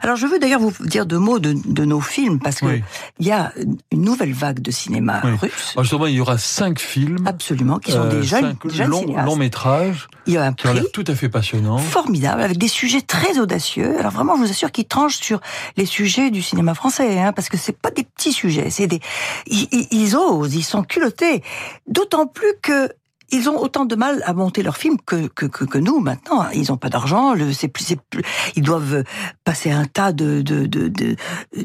[0.00, 2.84] Alors, je veux d'ailleurs vous dire deux mots de, de nos films parce que oui.
[3.20, 3.52] il y a
[3.92, 5.30] une nouvelle vague de cinéma oui.
[5.40, 5.72] russe.
[5.74, 7.24] Alors, justement, il y aura cinq films.
[7.26, 9.26] Absolument, qui sont des jeunes, cinq jeunes longs, cinéastes.
[9.26, 10.08] longs métrages.
[10.26, 11.78] Il y a un qui prix l'air tout à fait passionnant.
[11.78, 13.98] formidable avec des sujets très audacieux.
[14.00, 15.40] Alors vraiment, je vous assure qu'ils tranchent sur
[15.76, 19.00] les sujets du cinéma français, hein, parce que c'est pas des petits sujets, c'est des
[19.46, 21.42] ils, osent, ils sont culottés.
[21.86, 22.90] D'autant plus que
[23.34, 26.50] ils ont autant de mal à monter leurs films que, que, nous maintenant.
[26.52, 28.22] Ils n'ont pas d'argent, c'est plus,
[28.56, 29.04] ils doivent
[29.44, 31.16] passer un tas de, de, de,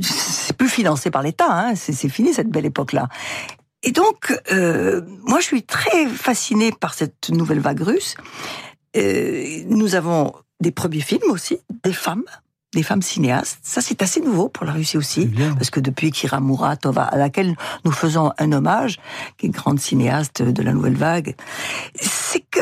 [0.02, 1.50] c'est plus financé par l'État.
[1.50, 3.10] Hein, c'est fini cette belle époque-là.
[3.84, 8.16] Et donc, euh, moi, je suis très fascinée par cette nouvelle vague russe.
[8.96, 12.24] Euh, nous avons des premiers films aussi, des femmes,
[12.78, 13.58] des femmes cinéastes.
[13.64, 17.56] Ça, c'est assez nouveau pour la Russie aussi, parce que depuis Kira Muratova, à laquelle
[17.86, 19.00] nous faisons un hommage,
[19.38, 21.36] qui est grande cinéaste de la nouvelle vague,
[22.00, 22.60] c'est que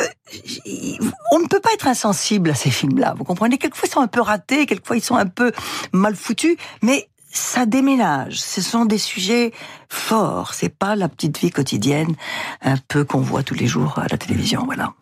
[1.31, 3.13] on ne peut pas être insensible à ces films-là.
[3.17, 3.57] Vous comprenez?
[3.57, 5.51] Quelquefois, ils sont un peu ratés, quelquefois, ils sont un peu
[5.91, 8.39] mal foutus, mais ça déménage.
[8.39, 9.51] Ce sont des sujets
[9.89, 10.53] forts.
[10.53, 12.15] C'est pas la petite vie quotidienne,
[12.61, 14.63] un peu qu'on voit tous les jours à la télévision.
[14.65, 14.93] Voilà.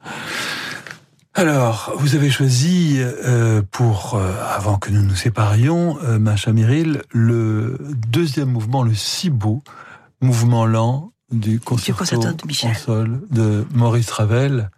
[1.36, 7.02] Alors, vous avez choisi euh, pour, euh, avant que nous nous séparions, euh, Macha Meryl,
[7.10, 9.64] le deuxième mouvement, le si beau
[10.22, 12.76] mouvement lent du concerto, du concerto de Michel.
[13.32, 14.70] de Maurice Ravel.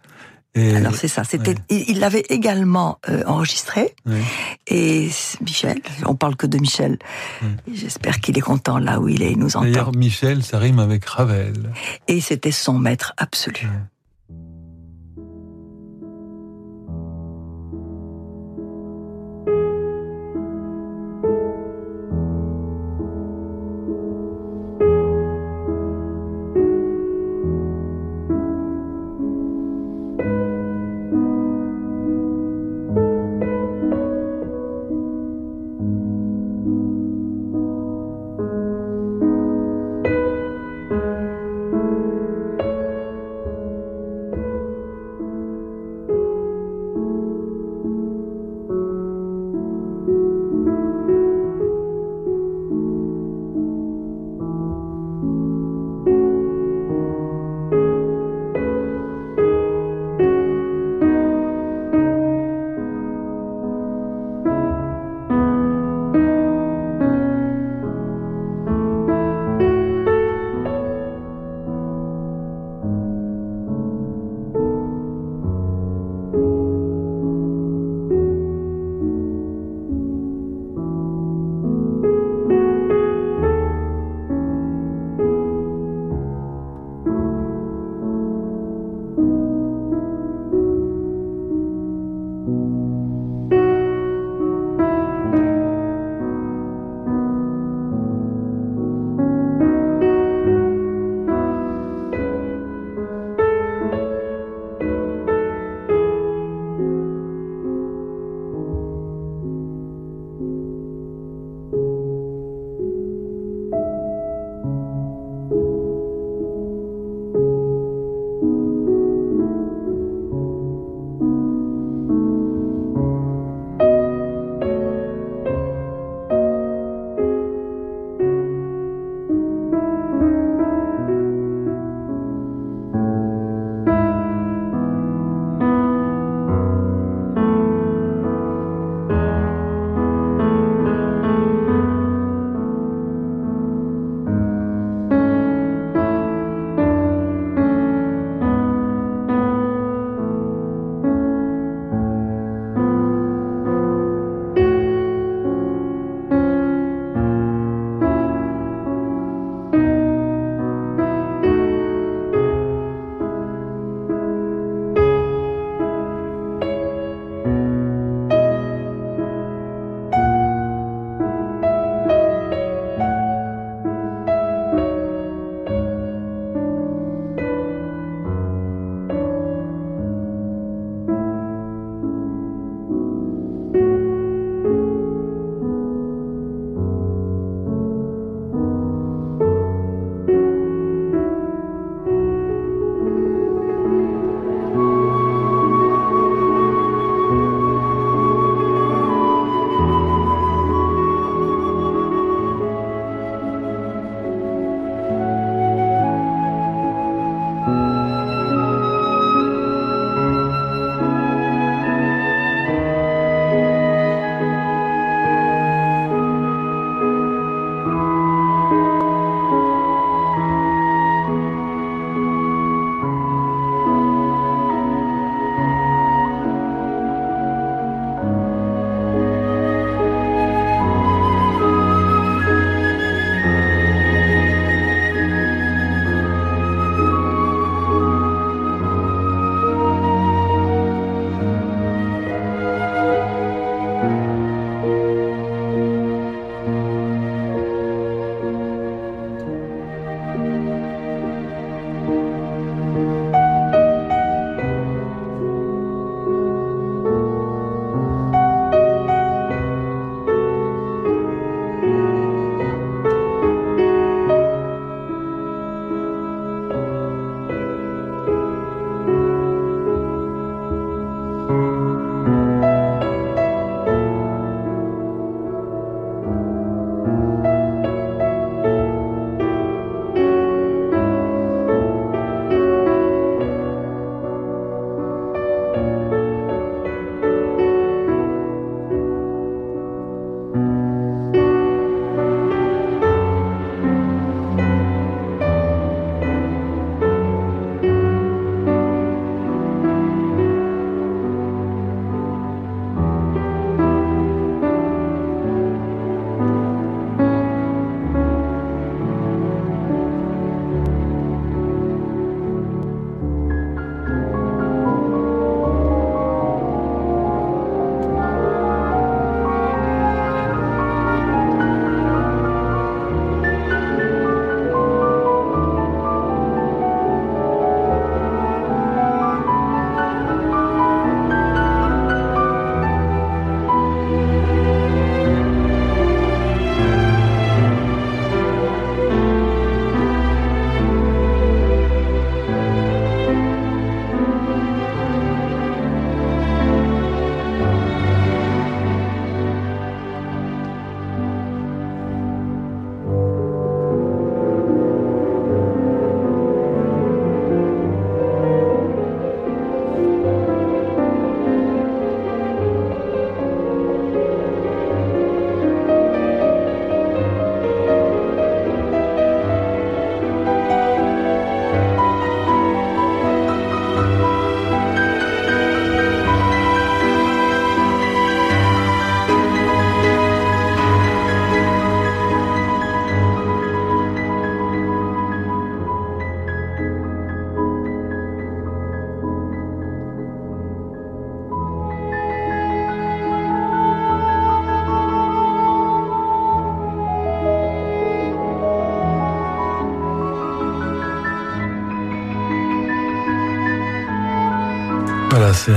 [0.54, 1.22] Et Alors c'est ça.
[1.24, 1.84] C'était, ouais.
[1.88, 3.94] il l'avait également euh, enregistré.
[4.06, 4.22] Ouais.
[4.66, 5.10] Et
[5.42, 6.98] Michel, on parle que de Michel.
[7.42, 7.48] Ouais.
[7.74, 9.66] J'espère qu'il est content là où il est, il nous entend.
[9.66, 11.70] D'ailleurs, Michel, ça rime avec Ravel.
[12.08, 13.68] Et c'était son maître absolu.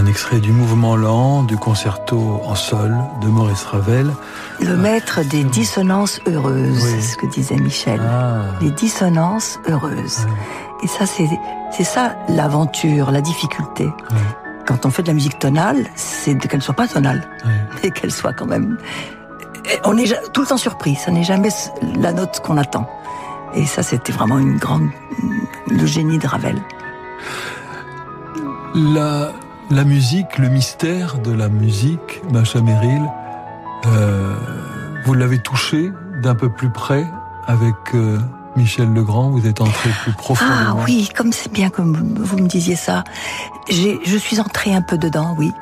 [0.10, 4.12] Extrait du mouvement lent du concerto en sol de Maurice Ravel.
[4.60, 8.02] Le maître des dissonances heureuses, c'est ce que disait Michel.
[8.04, 8.42] Ah.
[8.60, 10.26] Les dissonances heureuses.
[10.84, 13.88] Et ça, c'est ça l'aventure, la difficulté.
[14.66, 17.28] Quand on fait de la musique tonale, c'est qu'elle ne soit pas tonale,
[17.84, 18.78] et qu'elle soit quand même.
[19.84, 20.96] On est tout le temps surpris.
[20.96, 21.50] Ça n'est jamais
[22.00, 22.90] la note qu'on attend.
[23.54, 24.90] Et ça, c'était vraiment une grande
[25.68, 26.60] le génie de Ravel.
[28.74, 29.32] La,
[29.70, 33.04] la musique, le mystère de la musique, Macha Merrill,
[33.86, 34.36] euh,
[35.06, 35.92] vous l'avez touché
[36.22, 37.06] d'un peu plus près
[37.46, 38.18] avec euh,
[38.56, 40.78] Michel Legrand, vous êtes entré plus profondément.
[40.80, 43.04] Ah oui, comme c'est bien comme vous me disiez ça.
[43.70, 45.54] Je suis entré un peu dedans, oui.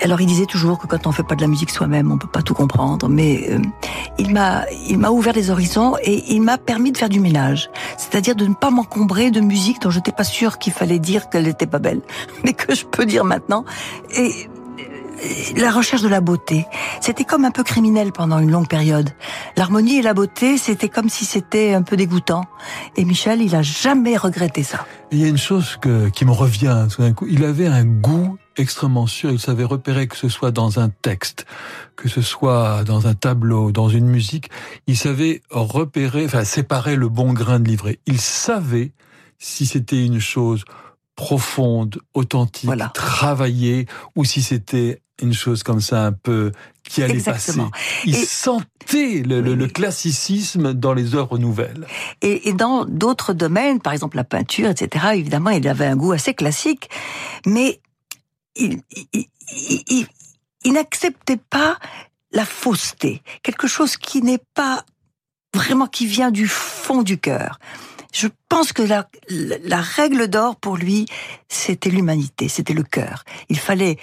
[0.00, 2.28] Alors il disait toujours que quand on fait pas de la musique soi-même, on peut
[2.28, 3.08] pas tout comprendre.
[3.08, 3.58] Mais euh,
[4.18, 7.70] il m'a, il m'a ouvert les horizons et il m'a permis de faire du ménage,
[7.96, 11.28] c'est-à-dire de ne pas m'encombrer de musique dont je n'étais pas sûre qu'il fallait dire
[11.28, 12.00] qu'elle n'était pas belle,
[12.44, 13.64] mais que je peux dire maintenant.
[14.14, 14.82] Et euh,
[15.56, 16.66] la recherche de la beauté,
[17.00, 19.10] c'était comme un peu criminel pendant une longue période.
[19.56, 22.44] L'harmonie et la beauté, c'était comme si c'était un peu dégoûtant.
[22.96, 24.86] Et Michel, il a jamais regretté ça.
[25.10, 27.26] Il y a une chose que, qui me revient tout d'un coup.
[27.28, 29.30] Il avait un goût extrêmement sûr.
[29.30, 31.46] Il savait repérer que ce soit dans un texte,
[31.96, 34.50] que ce soit dans un tableau, dans une musique.
[34.86, 37.98] Il savait repérer, enfin séparer le bon grain de livret.
[38.06, 38.92] Il savait
[39.38, 40.64] si c'était une chose
[41.16, 46.52] profonde, authentique, travaillée, ou si c'était une chose comme ça un peu
[46.84, 47.70] qui allait Exactement.
[47.70, 47.84] passer.
[48.06, 51.86] Il sentait le, le, classicisme dans les œuvres nouvelles.
[52.22, 56.12] Et, et dans d'autres domaines, par exemple la peinture, etc., évidemment, il avait un goût
[56.12, 56.88] assez classique,
[57.46, 57.80] mais
[58.58, 58.82] il,
[60.72, 61.78] n'acceptait pas
[62.32, 64.84] la fausseté, quelque chose qui n'est pas
[65.54, 67.58] vraiment qui vient du fond du cœur.
[68.12, 71.06] Je pense que la, règle d'or pour lui,
[71.48, 73.24] c'était l'humanité, c'était le cœur.
[73.48, 73.98] Il fallait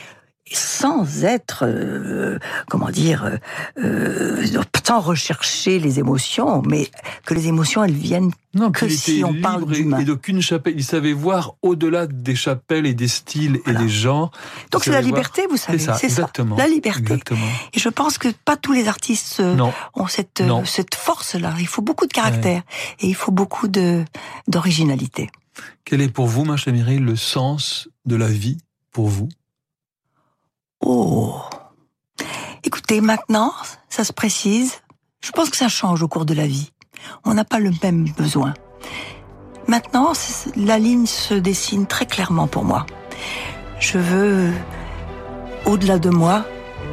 [0.52, 2.38] sans être, euh,
[2.70, 3.40] comment dire,
[3.80, 4.46] euh,
[4.86, 6.90] sans rechercher les émotions, mais
[7.26, 10.00] que les émotions elles viennent non, que si on parle d'humain.
[10.00, 14.32] Et d'aucune chapelle, il savait voir au-delà des chapelles et des styles et des genres.
[14.72, 17.00] Donc c'est la liberté, vous savez, c'est ça, la liberté.
[17.00, 17.48] Exactement.
[17.74, 19.58] Et je pense que pas tous les artistes euh,
[19.96, 21.54] ont cette cette force-là.
[21.60, 22.62] Il faut beaucoup de caractère
[23.00, 24.06] et il faut beaucoup de
[24.48, 25.30] d'originalité.
[25.84, 28.58] Quel est pour vous, Macha Mireille, le sens de la vie
[28.92, 29.30] pour vous?
[30.82, 31.42] Oh
[32.66, 33.54] Écoutez, maintenant,
[33.90, 34.82] ça se précise.
[35.24, 36.72] Je pense que ça change au cours de la vie.
[37.24, 38.56] On n'a pas le même besoin.
[39.68, 40.14] Maintenant,
[40.56, 42.88] la ligne se dessine très clairement pour moi.
[43.80, 44.52] Je veux,
[45.66, 46.44] au-delà de moi,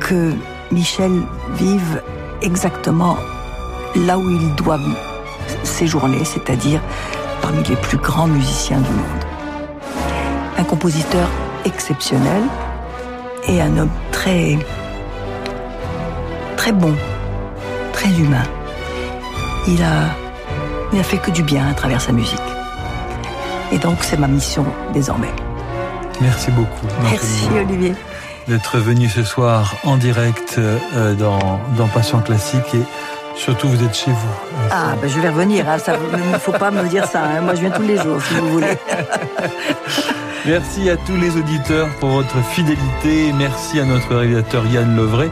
[0.00, 0.34] que
[0.70, 1.22] Michel
[1.54, 2.02] vive
[2.42, 3.16] exactement
[3.96, 4.78] là où il doit
[5.64, 6.82] séjourner, c'est-à-dire
[7.40, 9.24] parmi les plus grands musiciens du monde.
[10.58, 11.28] Un compositeur
[11.64, 12.42] exceptionnel,
[13.48, 14.58] et un homme très,
[16.56, 16.94] très bon,
[17.92, 18.44] très humain.
[19.68, 20.14] Il a,
[20.92, 22.40] il a fait que du bien à travers sa musique.
[23.70, 25.32] Et donc, c'est ma mission désormais.
[26.20, 26.86] Merci beaucoup.
[27.02, 27.94] Merci, Olivier.
[28.48, 32.82] D'être venu ce soir en direct euh, dans, dans Passion Classique et
[33.36, 34.68] surtout vous êtes chez vous.
[34.70, 35.68] Ah, ben je vais revenir.
[35.68, 35.76] Hein.
[36.12, 37.22] Il ne faut pas me dire ça.
[37.22, 37.40] Hein.
[37.42, 38.66] Moi, je viens tous les jours, si vous voulez.
[40.44, 43.32] Merci à tous les auditeurs pour votre fidélité.
[43.32, 45.30] Merci à notre réalisateur Yann Lovray.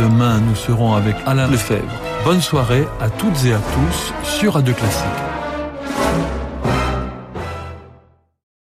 [0.00, 2.00] Demain, nous serons avec Alain Lefebvre.
[2.24, 5.04] Bonne soirée à toutes et à tous sur Radio Classique.